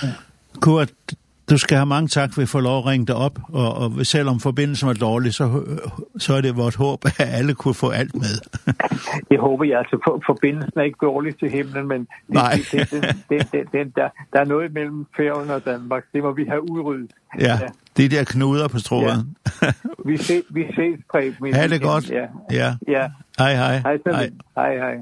ja. 0.02 0.12
Kurt, 0.60 0.92
du 1.50 1.58
skal 1.58 1.76
have 1.76 1.86
mange 1.86 2.08
tak, 2.08 2.38
vi 2.38 2.46
får 2.46 2.60
lov 2.60 2.78
at 2.78 2.86
ringe 2.86 3.06
dig 3.06 3.14
op, 3.14 3.38
og, 3.48 3.74
og 3.74 4.06
selvom 4.06 4.40
forbindelsen 4.40 4.88
var 4.88 4.94
dårlig, 4.94 5.34
så, 5.34 5.64
så 6.18 6.34
er 6.34 6.40
det 6.40 6.56
vores 6.56 6.74
håb, 6.74 7.04
at 7.04 7.28
alle 7.38 7.54
kunne 7.54 7.74
få 7.74 7.90
alt 7.90 8.14
med. 8.14 8.64
Jeg 9.30 9.38
håber 9.38 9.64
jeg, 9.64 9.78
altså 9.78 9.98
for, 10.04 10.22
forbindelsen 10.26 10.80
er 10.80 10.82
ikke 10.82 10.98
dårlig 11.02 11.38
til 11.38 11.50
himlen, 11.50 11.88
men 11.88 12.00
det, 12.00 12.08
Nej. 12.28 12.52
det, 12.72 12.90
det, 12.90 13.02
det, 13.02 13.52
det, 13.52 13.72
det, 13.72 13.96
der, 13.96 14.08
der 14.32 14.40
er 14.40 14.44
noget 14.44 14.72
mellem 14.72 15.06
Færøen 15.16 15.50
og 15.50 15.64
Danmark, 15.64 16.04
det 16.12 16.22
må 16.22 16.32
vi 16.32 16.44
have 16.44 16.70
udryddet. 16.70 17.10
Ja, 17.40 17.44
ja. 17.44 17.68
det 17.96 18.10
der 18.10 18.24
knuder 18.24 18.68
på 18.68 18.78
strået. 18.78 19.26
Ja. 19.62 19.72
vi, 20.06 20.16
se, 20.16 20.42
vi 20.50 20.64
ses, 20.64 21.00
Preben. 21.10 21.54
Ha 21.54 21.66
det 21.66 21.82
godt. 21.82 22.10
Ja. 22.10 22.26
ja. 22.50 22.74
ja. 22.88 23.08
Hej, 23.38 23.54
hej. 23.54 23.78
Hej, 23.78 23.98
hej. 24.06 24.30
Hej, 24.56 24.76
hej. 24.76 24.96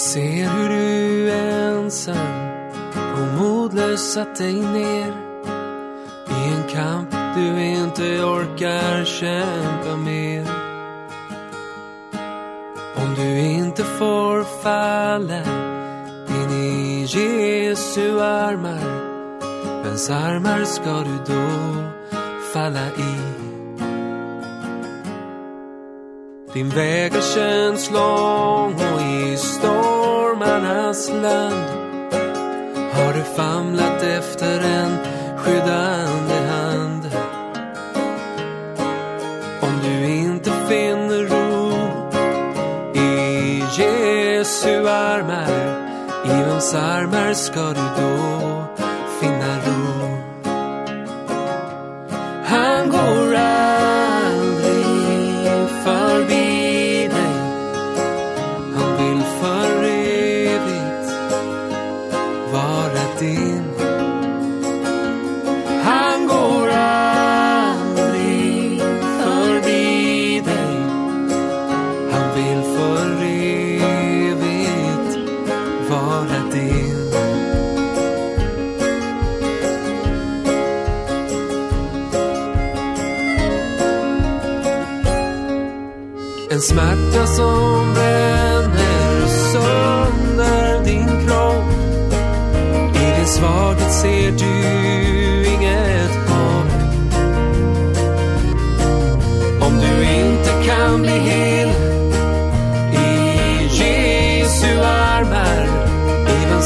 ser 0.00 0.48
hur 0.48 0.68
du 0.68 1.30
ensam 1.30 2.16
och 2.94 3.42
modlös 3.42 4.12
satt 4.12 4.36
dig 4.36 4.54
ner 4.54 5.12
i 6.28 6.52
en 6.54 6.68
kamp 6.68 7.10
du 7.34 7.64
inte 7.64 8.24
orkar 8.24 9.04
kämpa 9.04 9.96
mer 9.96 10.46
Om 12.96 13.14
du 13.16 13.38
inte 13.38 13.84
får 13.84 14.62
falla 14.62 15.42
in 16.28 16.50
i 16.50 17.06
Jesu 17.08 18.20
armar 18.20 19.10
Vems 19.84 20.10
armar 20.10 20.64
ska 20.64 20.98
du 20.98 21.34
då 21.34 21.50
falla 22.52 22.86
i? 22.86 23.39
Din 26.52 26.68
väg 26.68 27.14
är 27.14 27.34
känns 27.34 27.90
lång 27.90 28.74
och 28.74 29.00
i 29.00 29.36
stormarnas 29.36 31.08
land. 31.08 31.70
Har 32.92 33.12
du 33.12 33.22
famlat 33.36 34.02
efter 34.02 34.60
en 34.60 34.98
skyddande 35.36 36.34
hand? 36.34 37.10
Om 39.60 39.80
du 39.82 40.06
inte 40.06 40.50
finner 40.50 41.26
ro 41.26 41.72
i 42.94 43.62
Jesu 43.78 44.88
armar 44.88 45.50
I 46.24 46.28
vems 46.28 46.74
armar 46.74 47.34
ska 47.34 47.68
du 47.68 48.02
då 48.02 48.59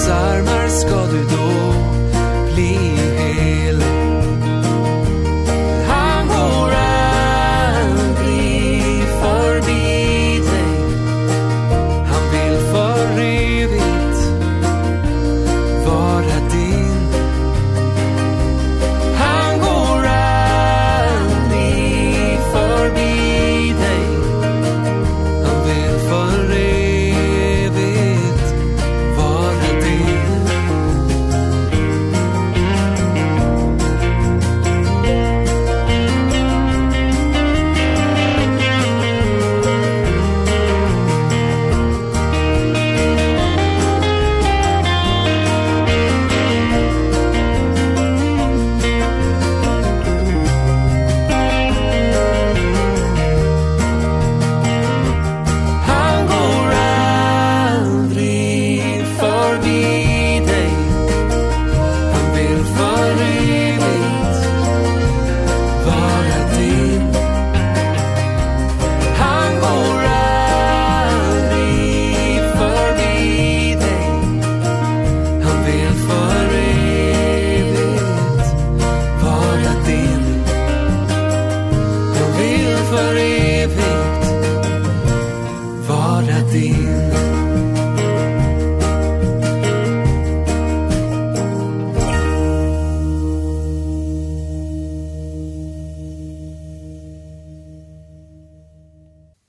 armar 0.08 0.68
ska 0.68 1.06
du 1.06 1.24
då 1.24 1.74
bli 2.54 3.03